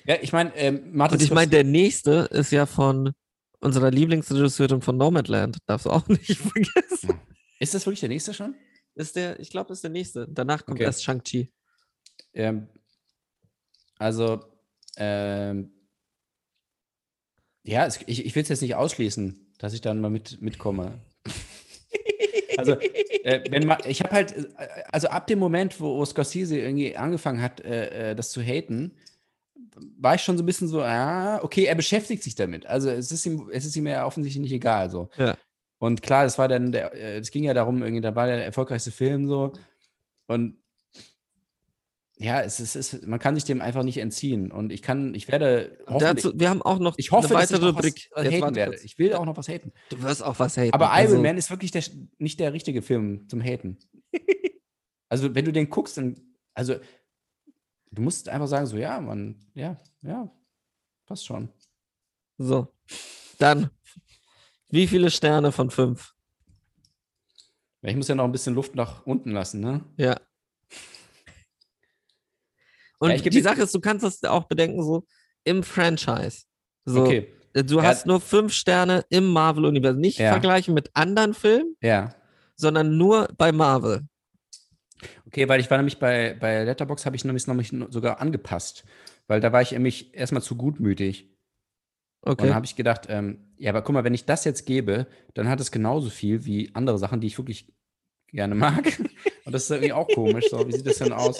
[0.06, 3.14] ja, ich meine, ähm, Martin Und ich meine, der nächste ist ja von
[3.60, 5.58] unserer Lieblingsregisseurin von Nomadland.
[5.66, 7.20] Darfst du auch nicht vergessen.
[7.60, 8.56] ist das wirklich der nächste schon?
[9.02, 10.28] Ist der, ich glaube, ist der nächste.
[10.30, 10.86] Danach kommt Okay.
[10.86, 11.52] erst Shang-Chi.
[12.34, 12.68] Ähm,
[13.98, 14.44] also,
[14.98, 15.72] ähm,
[17.64, 21.00] ja, es, ich, ich will es jetzt nicht ausschließen, dass ich dann mal mit, mitkomme.
[22.58, 26.58] also, äh, wenn man, ich habe halt, äh, also ab dem Moment, wo, wo Scorsese
[26.58, 28.96] irgendwie angefangen hat, äh, äh, das zu haten,
[29.98, 32.66] war ich schon so ein bisschen so, ja, okay, er beschäftigt sich damit.
[32.66, 34.90] Also es ist ihm, es ist ihm ja offensichtlich nicht egal.
[34.90, 35.10] So.
[35.18, 35.38] Ja.
[35.82, 38.46] Und klar, das war dann, der, äh, es ging ja darum, irgendwie, da war der
[38.46, 39.52] erfolgreichste Film so.
[40.28, 40.62] Und
[42.20, 44.52] ja, es ist, es ist, man kann sich dem einfach nicht entziehen.
[44.52, 47.76] Und ich kann, ich werde Dazu, wir haben auch noch ich hoffe, eine weitere noch
[47.76, 48.12] was Rubrik.
[48.16, 48.78] äh, Jetzt haten werde.
[48.84, 49.72] Ich will auch noch was haten.
[49.90, 50.72] Du wirst auch was haten.
[50.72, 51.84] Aber Also, Iron Man ist wirklich der,
[52.20, 53.80] nicht der richtige Film zum Haten.
[55.10, 56.16] also, wenn du den guckst, dann,
[56.54, 56.76] also,
[57.90, 60.32] du musst einfach sagen, so, ja, man, ja, ja,
[61.08, 61.50] passt schon.
[62.38, 62.68] So.
[63.40, 63.72] Dann,
[64.72, 66.14] wie viele Sterne von fünf?
[67.84, 69.82] Ich muss ja noch ein bisschen Luft nach unten lassen, ne?
[69.98, 70.16] Ja.
[73.00, 75.06] Und Ja, die Sache ist, du kannst das auch bedenken, so
[75.44, 76.44] im Franchise.
[76.86, 77.84] So, Okay, äh, Du Ja.
[77.84, 80.00] hast nur fünf Sterne im Marvel-Universum.
[80.00, 80.32] Nicht Ja.
[80.32, 82.14] vergleichen mit anderen Filmen, ja.
[82.56, 84.08] sondern nur bei Marvel.
[85.26, 88.84] Okay, weil ich war nämlich bei, bei Letterbox habe ich nämlich, nämlich sogar angepasst,
[89.28, 91.31] weil da war ich nämlich erstmal zu gutmütig.
[92.22, 92.46] Und Okay.
[92.48, 95.50] dann habe ich gedacht, ähm, ja, aber guck mal, wenn ich das jetzt gebe, dann
[95.50, 97.74] hat es genauso viel wie andere Sachen, die ich wirklich
[98.28, 98.86] gerne mag.
[99.46, 100.50] Und das ist irgendwie auch komisch.
[100.50, 101.40] So, wie sieht das denn aus?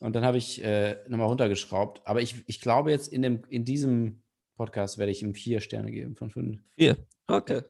[0.00, 2.02] Und dann habe ich äh, nochmal runtergeschraubt.
[2.06, 4.22] Aber ich, ich glaube jetzt in, dem, in diesem
[4.56, 6.60] Podcast werde ich ihm vier Sterne geben von fünf.
[6.76, 6.96] Vier.
[7.26, 7.62] Okay.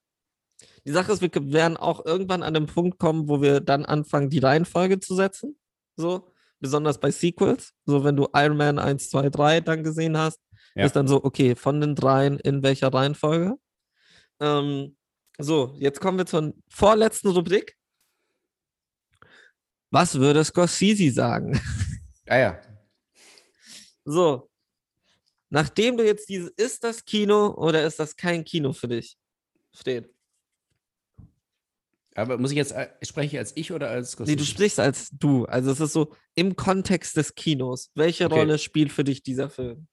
[0.86, 4.28] Die Sache ist, wir werden auch irgendwann an den Punkt kommen, wo wir dann anfangen,
[4.28, 5.58] die Reihenfolge zu setzen.
[5.96, 6.28] So,
[6.60, 7.72] besonders bei Sequels.
[7.86, 10.38] So, wenn du Iron Man 1, 2, 3 dann gesehen hast,
[10.74, 10.86] Ja.
[10.86, 13.56] ist dann so, okay, von den dreien in welcher Reihenfolge.
[14.40, 14.96] Ähm,
[15.38, 17.76] so, jetzt kommen wir zur vorletzten Rubrik.
[19.90, 21.60] Was würde Scorsese sagen?
[22.28, 22.60] Ah ja.
[24.04, 24.48] So,
[25.48, 29.16] nachdem du jetzt diese, ist das Kino oder ist das kein Kino für dich?
[29.74, 30.14] Steht.
[32.14, 35.10] Aber muss ich jetzt, äh, spreche ich als ich oder als Nee, du sprichst als
[35.10, 35.44] du.
[35.46, 37.90] Also es ist so im Kontext des Kinos.
[37.94, 38.38] Welche Okay.
[38.38, 39.88] Rolle spielt für dich dieser Film?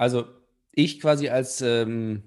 [0.00, 0.24] Also
[0.72, 2.22] ich quasi als ähm,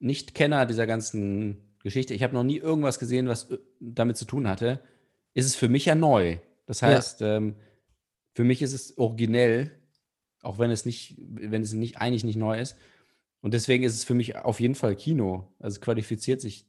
[0.00, 4.46] Nicht-Kenner dieser ganzen Geschichte, ich habe noch nie irgendwas gesehen, was äh, damit zu tun
[4.46, 4.82] hatte,
[5.32, 6.36] ist es für mich ja neu.
[6.66, 6.88] Das Ja.
[6.88, 7.56] heißt, ähm,
[8.34, 9.70] für mich ist es originell,
[10.42, 12.76] auch wenn es nicht, wenn es nicht eigentlich nicht neu ist.
[13.40, 15.54] Und deswegen ist es für mich auf jeden Fall Kino.
[15.58, 16.66] Also es qualifiziert sich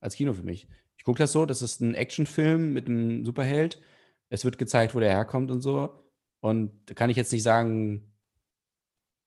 [0.00, 0.66] als Kino für mich.
[0.96, 3.82] Ich gucke das so, das ist ein Actionfilm mit einem Superheld.
[4.30, 6.09] Es wird gezeigt, wo der herkommt und so.
[6.40, 8.12] Und da kann ich jetzt nicht sagen,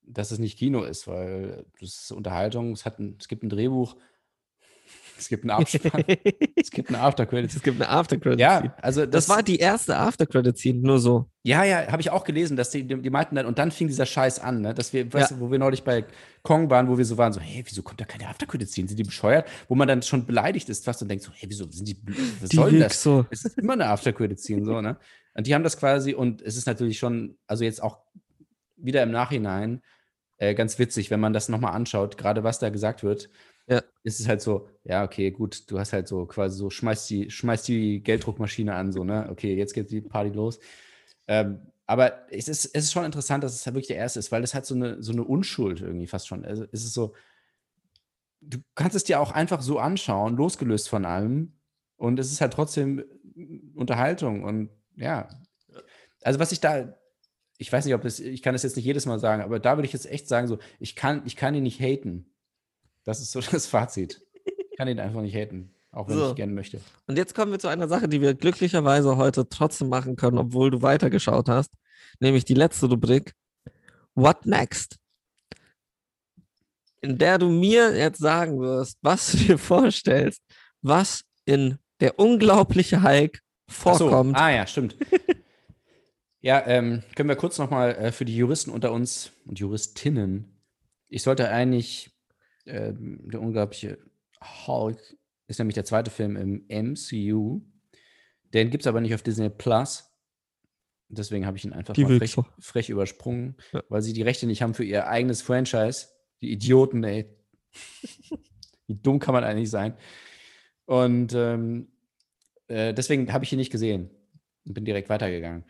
[0.05, 3.49] dass es nicht Kino ist, weil das ist Unterhaltung, es, hat ein, es gibt ein
[3.49, 3.95] Drehbuch,
[5.17, 6.03] es gibt einen Abspann,
[6.55, 7.55] es gibt eine Aftercredits.
[7.55, 8.39] es gibt eine Aftercredit.
[8.39, 11.29] Ja, also Das, war die erste Aftercredit-Scene, nur so.
[11.43, 13.87] ja, ja, habe ich auch gelesen, dass die, die, die meinten dann, und dann fing
[13.87, 14.73] dieser Scheiß an, ne?
[14.73, 15.37] dass wir, weißt Ja.
[15.37, 16.03] du, wo wir neulich bei
[16.41, 18.87] Kong waren, wo wir so waren, so, hey, wieso kommt da keine Aftercredit ziehen?
[18.89, 19.47] Sind die bescheuert?
[19.69, 21.97] Wo man dann schon beleidigt ist fast und denkt so, hey, wieso sind die,
[22.41, 23.01] was soll denn das?
[23.01, 23.25] so.
[23.29, 24.97] Es ist immer eine Aftercredit ziehen, so, ne?
[25.35, 27.99] Und die haben das quasi, und es ist natürlich schon, also jetzt auch
[28.77, 29.81] wieder im Nachhinein,
[30.37, 33.29] äh, ganz witzig, wenn man das nochmal anschaut, gerade was da gesagt wird,
[33.67, 33.81] Ja.
[34.03, 37.29] ist es halt so, ja, okay, gut, du hast halt so quasi so, schmeißt die,
[37.31, 39.27] schmeißt die Gelddruckmaschine an, so, ne?
[39.31, 40.59] Okay, jetzt geht die Party los.
[41.27, 44.31] Ähm, aber es ist, es ist schon interessant, dass es halt wirklich der erste ist,
[44.31, 46.45] weil das hat so eine, so eine Unschuld irgendwie fast schon.
[46.45, 47.13] Also es ist so,
[48.41, 51.53] du kannst es dir auch einfach so anschauen, losgelöst von allem.
[51.97, 53.03] Und es ist halt trotzdem
[53.75, 55.27] Unterhaltung und ja.
[56.21, 56.97] Also was ich da,
[57.57, 59.77] ich weiß nicht, ob das, ich kann das jetzt nicht jedes Mal sagen, aber da
[59.77, 62.33] würde ich jetzt echt sagen, so, ich kann, ich kann ihn nicht haten.
[63.03, 64.21] Das ist so das Fazit.
[64.71, 66.29] Ich kann ihn einfach nicht haten, auch wenn So.
[66.29, 66.81] ich gerne möchte.
[67.07, 70.71] Und jetzt kommen wir zu einer Sache, die wir glücklicherweise heute trotzdem machen können, obwohl
[70.71, 71.71] du weitergeschaut hast.
[72.19, 73.33] Nämlich die letzte Rubrik.
[74.15, 74.97] What next?
[77.01, 80.41] In der du mir jetzt sagen wirst, was du dir vorstellst,
[80.81, 83.39] was in der unglaubliche Hulk
[83.69, 84.35] Ach so, vorkommt.
[84.37, 84.95] Ah ja, stimmt.
[86.41, 90.59] ja, ähm, können wir kurz nochmal äh, für die Juristen unter uns und Juristinnen.
[91.07, 92.11] Ich sollte eigentlich
[92.65, 93.97] ähm, der unglaubliche
[94.67, 94.99] Hulk
[95.47, 97.61] ist nämlich der zweite Film im MCU.
[98.53, 100.09] Den gibt es aber nicht auf Disney Plus.
[101.09, 103.83] Deswegen habe ich ihn einfach Die mal frech, frech übersprungen, Ja.
[103.89, 106.07] weil sie die Rechte nicht haben für ihr eigenes Franchise.
[106.41, 107.29] Die Idioten, ey.
[108.87, 109.95] Wie dumm kann man eigentlich sein?
[110.85, 111.92] Und ähm,
[112.67, 114.09] äh, deswegen habe ich ihn nicht gesehen
[114.65, 115.63] und bin direkt weitergegangen.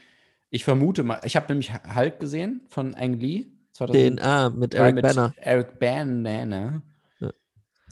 [0.50, 3.48] Ich vermute mal, ich habe nämlich Hulk gesehen von Ang Lee.
[3.74, 5.34] 2003 Den A mit Eric mit Banner.
[5.38, 6.84] Eric Banner.
[7.20, 7.32] Ja.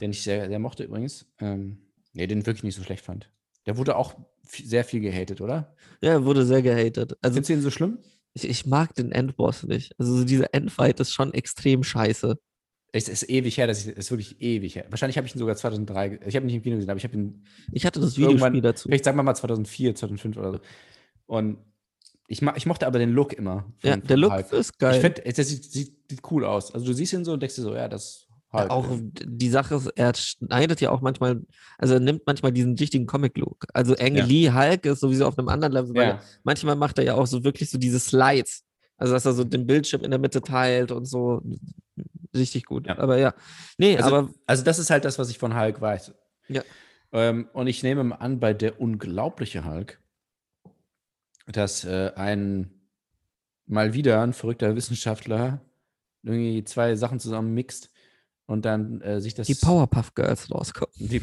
[0.00, 1.26] Den ich sehr, sehr mochte übrigens.
[1.40, 1.78] Ähm,
[2.12, 3.28] nee, den wirklich nicht so schlecht fand.
[3.66, 5.74] Der wurde auch sehr viel gehatet, oder?
[6.00, 7.16] Ja, er wurde sehr gehatet.
[7.20, 7.98] Also Findest du ihn so schlimm?
[8.34, 9.94] ich, ich mag den Endboss nicht.
[9.98, 12.38] Also so dieser Endfight ist schon extrem scheiße.
[12.94, 14.84] Es ist ewig her, das ist, wirklich ewig her.
[14.90, 16.98] Wahrscheinlich habe ich ihn sogar 2003, ge- ich habe ihn nicht im Kino gesehen, aber
[16.98, 18.88] ich habe ihn Ich hatte das Videospiel dazu.
[18.88, 20.58] Vielleicht sagen wir mal 2004, 2005 oder so.
[21.26, 21.56] Und
[22.28, 23.64] Ich, ich mochte aber den Look immer.
[23.80, 24.52] von- Ja, der Look Hulk.
[24.52, 24.94] ist geil.
[24.94, 26.72] Ich finde, der sieht, sieht, sieht cool aus.
[26.74, 28.64] Also du siehst ihn so und denkst dir so, ja, das Hulk.
[28.64, 28.86] Ja, auch
[29.24, 31.40] die Sache ist, er schneidet ja auch manchmal,
[31.78, 33.64] also er nimmt manchmal diesen richtigen Comic-Look.
[33.72, 34.24] Also Ang Ja.
[34.26, 37.42] Lee Hulk ist sowieso auf einem anderen Level, weil manchmal macht er ja auch so
[37.42, 38.64] wirklich so diese Slides.
[38.98, 41.40] Also dass er so den Bildschirm in der Mitte teilt und so.
[42.34, 42.86] Richtig gut.
[42.86, 42.98] Ja.
[42.98, 43.34] Aber ja.
[43.78, 46.12] Nee, Also- aber Also das ist halt das, was ich von Hulk weiß.
[46.48, 46.62] Ja.
[47.12, 50.00] Ähm, und ich nehme mal an, bei der unglaubliche Hulk,
[51.46, 52.70] dass äh, ein
[53.66, 55.60] mal wieder ein verrückter Wissenschaftler
[56.22, 57.90] irgendwie zwei Sachen zusammen mixt
[58.46, 60.92] und dann äh, sich das die Powerpuff Girls rauskommen.
[60.96, 61.20] die,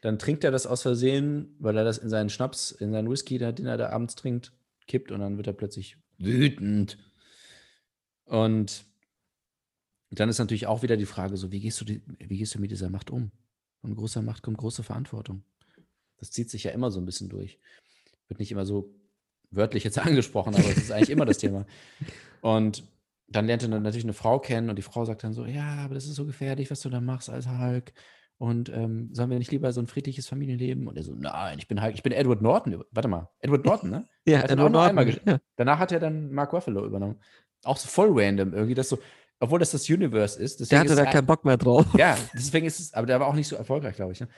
[0.00, 3.38] dann trinkt er das aus Versehen, weil er das in seinen Schnaps, in seinen Whisky,
[3.38, 4.52] den er da abends trinkt,
[4.86, 6.98] kippt und dann wird er plötzlich wütend.
[8.24, 8.84] Und
[10.18, 12.58] dann ist natürlich auch wieder die Frage so, wie gehst du, die, wie gehst du
[12.58, 13.30] mit dieser Macht um?
[13.80, 15.44] Von großer Macht kommt große Verantwortung.
[16.18, 17.58] Das zieht sich ja immer so ein bisschen durch.
[18.28, 18.94] Wird nicht immer so
[19.50, 21.64] wörtlich jetzt angesprochen, aber es ist eigentlich immer das Thema.
[22.40, 22.84] Und
[23.28, 25.84] dann lernt er dann natürlich eine Frau kennen und die Frau sagt dann so, ja,
[25.84, 27.92] aber das ist so gefährlich, was du da machst als Hulk.
[28.38, 30.88] Und ähm, sollen wir nicht lieber so ein friedliches Familienleben?
[30.88, 32.82] Und er so, nein, ich bin Hulk, ich bin Edward Norton.
[32.90, 34.06] Warte mal, Edward Norton, ne?
[34.26, 35.20] Ja, hat Edward Norton.
[35.26, 35.38] Ja.
[35.56, 37.20] Danach hat er dann Mark Ruffalo übernommen.
[37.64, 38.98] Auch so voll random irgendwie, dass so,
[39.40, 40.70] obwohl das das Universe ist.
[40.70, 41.86] Der hatte da keinen Bock mehr drauf.
[41.96, 44.20] ja, deswegen ist es, aber der war auch nicht so erfolgreich, glaube ich.
[44.20, 44.28] Ne?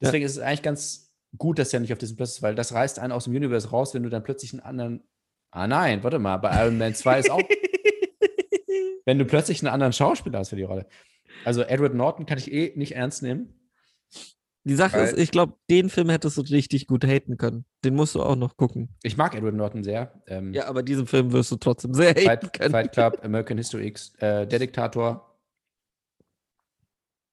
[0.00, 2.72] Deswegen ist es eigentlich ganz gut, dass der nicht auf diesem Platz ist, weil das
[2.72, 5.04] reißt einen aus dem Universe raus, wenn du dann plötzlich einen anderen.
[5.50, 7.40] Ah nein, warte mal, bei Iron Man 2 ist auch,
[9.06, 10.86] wenn du plötzlich einen anderen Schauspieler hast für die Rolle.
[11.44, 13.57] Also Edward Norton kann ich eh nicht ernst nehmen.
[14.68, 17.64] Die Sache ist, ich glaube, den Film hättest du richtig gut haten können.
[17.84, 18.90] Den musst du auch noch gucken.
[19.02, 20.12] Ich mag Edward Norton sehr.
[20.26, 22.70] Ähm, Ja, aber diesen Film wirst du trotzdem sehr haten Fight, können.
[22.70, 25.38] Fight Club, American History X, äh, Der Diktator,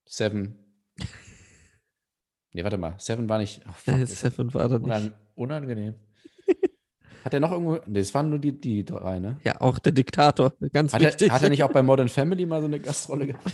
[0.05, 0.55] Seven.
[2.53, 3.61] Nee, warte mal, Seven war nicht.
[3.67, 4.85] Oh, fuck, Äh, Seven war da nicht.
[4.85, 5.95] Unan unangenehm.
[7.25, 7.79] Hat er noch irgendwo.
[7.85, 9.37] Nee, das waren nur die, die drei, ne?
[9.43, 10.53] Ja, auch der Diktator.
[10.71, 11.27] Ganz Hat wichtig.
[11.29, 13.51] er, hat er nicht auch bei Modern Family mal so eine Gastrolle gehabt?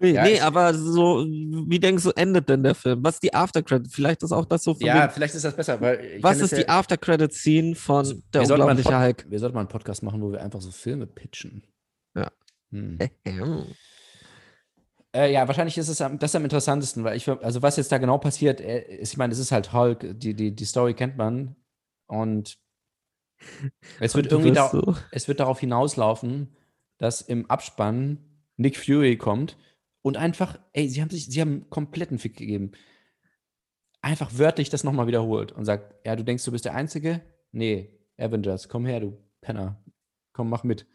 [0.00, 3.02] Nee, Ja, nee ich- aber so, wie denkst du, endet denn der Film?
[3.04, 3.92] Was ist die Aftercredit?
[3.92, 6.66] Vielleicht ist auch das so Ja, wegen- vielleicht ist das besser, Was ist das die
[6.66, 9.26] ja- Aftercredit-Scene von Also, der unglaubliche Hulk?
[9.30, 11.62] Wir sollten mal einen Podcast machen, wo wir einfach so Filme pitchen.
[12.16, 12.30] Ja.
[12.72, 12.98] Hm.
[15.12, 17.98] Äh, ja, wahrscheinlich ist es am, das am interessantesten, weil ich, also was jetzt da
[17.98, 21.16] genau passiert, äh, ist, ich meine, es ist halt Hulk, die, die, die Story kennt
[21.16, 21.56] man
[22.06, 22.58] und
[24.00, 26.54] es wird Und irgendwie da, so, es wird darauf hinauslaufen,
[26.98, 28.18] dass im Abspann
[28.56, 29.56] Nick Fury kommt
[30.02, 32.72] und einfach, ey, sie haben sich, sie haben einen kompletten Fick gegeben.
[34.02, 37.20] Einfach wörtlich das nochmal wiederholt und sagt, ja, du denkst, du bist der Einzige?
[37.52, 39.82] Nee, Avengers, komm her, du Penner.
[40.32, 40.86] Komm, mach mit.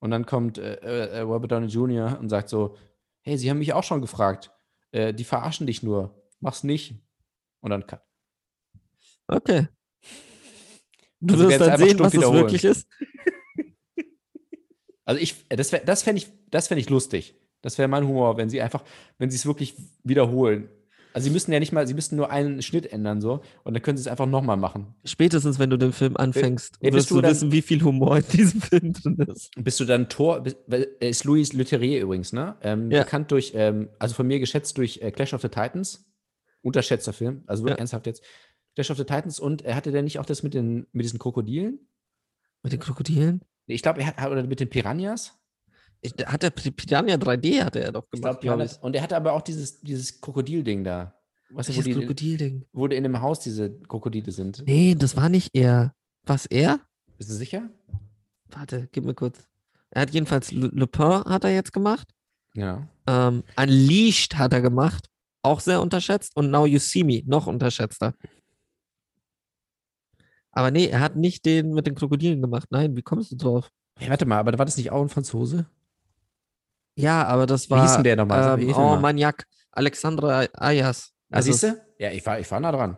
[0.00, 2.18] Und dann kommt äh, äh, Robert Downey Jr.
[2.20, 2.76] und sagt so,
[3.22, 4.52] hey, sie haben mich auch schon gefragt.
[4.92, 6.22] Äh, die verarschen dich nur.
[6.40, 7.02] Mach's nicht.
[7.60, 8.02] Und dann cut.
[9.26, 9.68] Okay.
[11.20, 12.86] Du Also wirst dann sehen, was es wirklich ist.
[15.06, 17.34] Also ich, äh, das, wär- das fände ich, das fänd ich lustig.
[17.64, 18.84] Das wäre mein Humor, wenn sie einfach,
[19.18, 20.68] wenn sie es wirklich wiederholen.
[21.14, 23.82] Also sie müssen ja nicht mal, sie müssten nur einen Schnitt ändern so und dann
[23.82, 24.94] können sie es einfach nochmal machen.
[25.04, 28.24] Spätestens, wenn du den Film anfängst, bist wirst du dann- wissen, wie viel Humor in
[28.32, 29.50] diesem Film drin ist.
[29.56, 32.56] Bist du dann Tor, bist, er ist Louis Leterrier übrigens, ne?
[32.62, 33.04] Ähm, Ja.
[33.04, 36.04] Bekannt durch, ähm, also von mir geschätzt durch äh, Clash of the Titans.
[36.62, 37.80] Unterschätzter Film, also wirklich Ja.
[37.80, 38.24] ernsthaft jetzt.
[38.74, 41.20] Clash of the Titans und er hatte der nicht auch das mit den, mit diesen
[41.20, 41.78] Krokodilen?
[42.64, 43.40] Mit den Krokodilen?
[43.66, 45.38] Ich glaube, er hat, oder mit den Piranhas?
[46.04, 48.76] Ich, hat der Piranha 3D hatte er doch gemacht, Piranhas.
[48.76, 48.82] ich.
[48.82, 51.14] Und er hatte aber auch dieses, dieses Krokodilding da.
[51.48, 52.66] Wo, Welches die, Krokodilding?
[52.74, 54.62] wo in dem Haus diese Krokodile sind?
[54.66, 55.94] Nee, das war nicht er.
[56.26, 56.80] Was er?
[57.16, 57.70] Bist du sicher?
[58.50, 59.48] Warte, gib mir kurz.
[59.90, 62.08] Er hat jedenfalls Pen hat er jetzt gemacht.
[62.54, 62.86] Ja.
[63.06, 65.08] Ähm, Unleashed hat er gemacht.
[65.42, 66.36] Auch sehr unterschätzt.
[66.36, 68.14] Und Now You See Me, noch unterschätzter.
[70.52, 72.68] Aber nee, er hat nicht den mit den Krokodilen gemacht.
[72.70, 73.70] Nein, wie kommst du drauf?
[73.98, 75.66] Hey, warte mal, aber war das nicht auch ein Franzose?
[76.96, 77.82] Ja, aber das Wie war.
[77.82, 78.58] hieß denn der nochmal?
[78.58, 78.96] Wie Ähm, oh?
[78.96, 79.44] Maniak.
[79.72, 81.12] Alexandra Ayas.
[81.30, 81.80] Ah, siehst du?
[81.98, 82.96] Ja, ich war, ich war nah dran.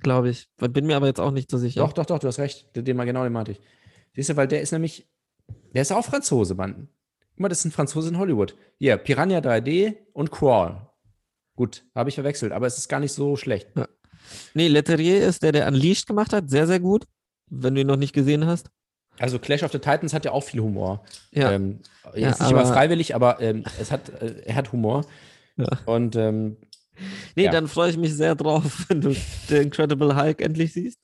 [0.00, 0.48] Glaube ich.
[0.58, 1.80] Bin mir aber jetzt auch nicht so sicher.
[1.80, 2.74] Doch, doch, doch, du hast recht.
[2.76, 3.60] Den, den mal genau den meinte ich.
[4.14, 5.08] Siehst du, weil der ist nämlich,
[5.74, 6.88] der ist auch Franzose, Mann.
[7.32, 8.54] Guck mal, das ist ein Franzose in Hollywood.
[8.78, 10.88] Hier, Piranha 3D und Crawl.
[11.56, 13.68] Gut, habe ich verwechselt, aber es ist gar nicht so schlecht.
[14.54, 16.48] Nee, Leterrier ist der, der Unleashed gemacht hat.
[16.50, 17.04] Sehr, sehr gut.
[17.50, 18.70] Wenn du ihn noch nicht gesehen hast.
[19.18, 21.04] Also Clash of the Titans hat ja auch viel Humor.
[21.32, 21.52] Ja.
[21.52, 21.80] Ähm,
[22.14, 25.04] jetzt Ja, nicht immer aber- freiwillig, aber ähm, es hat, äh, er hat Humor.
[25.56, 25.66] Ja.
[25.86, 26.56] Und ähm,
[27.36, 27.52] Nee, Ja.
[27.52, 29.14] dann freue ich mich sehr drauf, wenn du
[29.50, 30.98] den Incredible Hulk endlich siehst.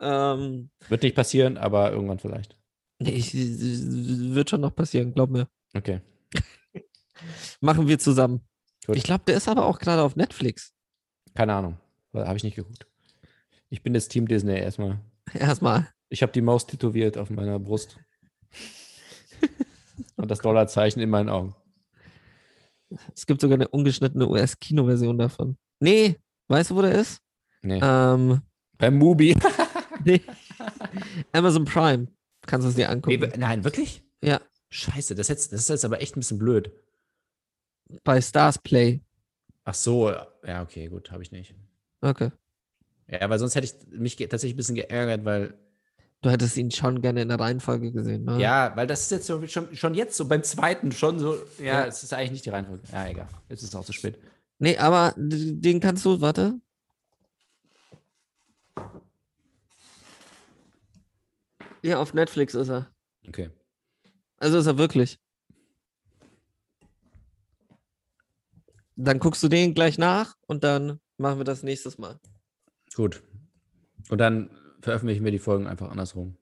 [0.00, 2.56] Ähm, wird nicht passieren, aber irgendwann vielleicht.
[2.98, 5.48] nee, ich, wird schon noch passieren, glaub mir.
[5.74, 6.00] Okay.
[7.60, 8.40] Machen wir zusammen.
[8.86, 8.96] Gut.
[8.96, 10.72] Ich glaube, der ist aber auch gerade auf Netflix.
[11.34, 11.78] Keine Ahnung.
[12.14, 12.86] Habe ich nicht geguckt.
[13.70, 14.98] Ich bin das Team Disney erstmal.
[15.32, 15.88] Erstmal.
[16.12, 17.96] Ich habe die Maus tätowiert auf meiner Brust.
[20.16, 21.54] Und das Dollarzeichen in meinen Augen.
[23.14, 25.56] Es gibt sogar eine ungeschnittene US-Kino-Version davon.
[25.80, 27.22] Nee, weißt du, wo der ist?
[27.62, 27.80] Nee.
[27.82, 28.42] Ähm,
[28.76, 29.34] Beim Mubi.
[30.04, 30.20] nee.
[31.32, 32.08] Amazon Prime.
[32.42, 33.32] Kannst du es dir angucken.
[33.38, 34.04] nein, wirklich?
[34.22, 34.38] Ja.
[34.68, 36.72] Scheiße, das, jetzt, das ist jetzt aber echt ein bisschen blöd.
[38.04, 39.00] Bei Stars Play.
[39.64, 40.10] Ach so,
[40.46, 41.54] ja, okay, gut, habe ich nicht.
[42.02, 42.32] Okay.
[43.08, 45.54] Ja, weil sonst hätte ich mich tatsächlich ein bisschen geärgert, weil,
[46.22, 48.40] Du hättest ihn schon gerne in der Reihenfolge gesehen, ne?
[48.40, 51.64] ja, weil das ist jetzt so, schon, schon jetzt so beim zweiten schon so, ja,
[51.80, 51.86] Ja.
[51.86, 52.84] es ist eigentlich nicht die Reihenfolge.
[52.92, 53.28] Ja, egal.
[53.48, 54.18] Jetzt ist es auch zu spät.
[54.60, 56.54] Nee, aber den kannst du, warte.
[61.82, 62.86] Ja, auf Netflix ist er.
[63.26, 63.50] Okay.
[64.38, 65.18] Also ist er wirklich.
[68.94, 72.20] Dann guckst du den gleich nach und dann machen wir das nächstes Mal.
[72.94, 73.22] Gut.
[74.10, 74.50] Und dann
[74.82, 76.36] veröffentlichen wir die Folgen einfach andersrum.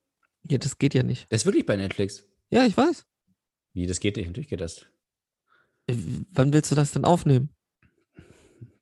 [0.49, 1.30] Ja, das geht ja nicht.
[1.30, 2.24] Das ist wirklich bei Netflix.
[2.51, 3.07] Ja, ich weiß.
[3.74, 4.26] Wie, das geht nicht?
[4.26, 4.86] Natürlich geht das.
[5.86, 5.95] Äh,
[6.32, 7.51] Wann willst du das denn aufnehmen?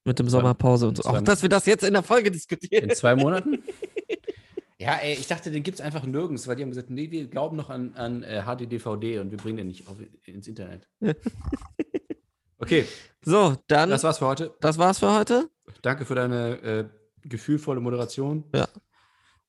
[0.05, 1.03] Mit dem Sommerpause und so.
[1.03, 2.89] Auch, dass wir das jetzt in der Folge diskutieren.
[2.89, 3.63] In zwei Monaten?
[4.79, 7.27] ja, ey, ich dachte, den gibt es einfach nirgends, weil die haben gesagt, nee, wir
[7.27, 10.89] glauben noch an, an äh, HD-DVD und wir bringen den nicht auf, ins Internet.
[12.59, 12.87] okay,
[13.23, 14.55] So, dann, das das, war's für heute.
[14.61, 15.51] war's für heute.
[15.83, 16.85] Danke für deine äh,
[17.29, 18.45] gefühlvolle Moderation.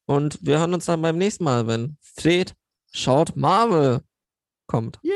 [0.09, 2.55] Und wir hören uns dann beim nächsten Mal, wenn Fred
[2.91, 4.01] schaut Marvel
[4.65, 4.97] kommt.
[5.03, 5.13] Yeah!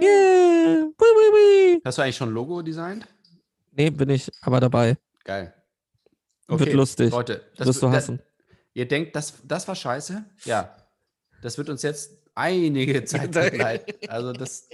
[0.00, 0.86] Yeah!
[0.86, 1.80] Wee, wee, wee.
[1.84, 3.06] Hast du eigentlich schon ein Logo designt?
[3.72, 4.96] Nee, bin ich aber dabei.
[5.24, 5.52] Geil.
[6.48, 7.10] Wird lustig.
[7.10, 8.22] Leute, das Wirst du das- hassen.
[8.72, 10.24] Ihr denkt, das, das war scheiße?
[10.46, 10.74] Ja.
[11.42, 13.92] Das wird uns jetzt einige Zeit begleiten.
[14.08, 14.70] Also das,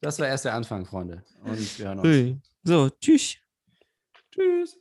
[0.00, 1.24] das war erst der Anfang, Freunde.
[1.42, 2.42] Und wir hören uns.
[2.62, 3.38] So, tschüss.
[4.32, 4.78] Tschüss.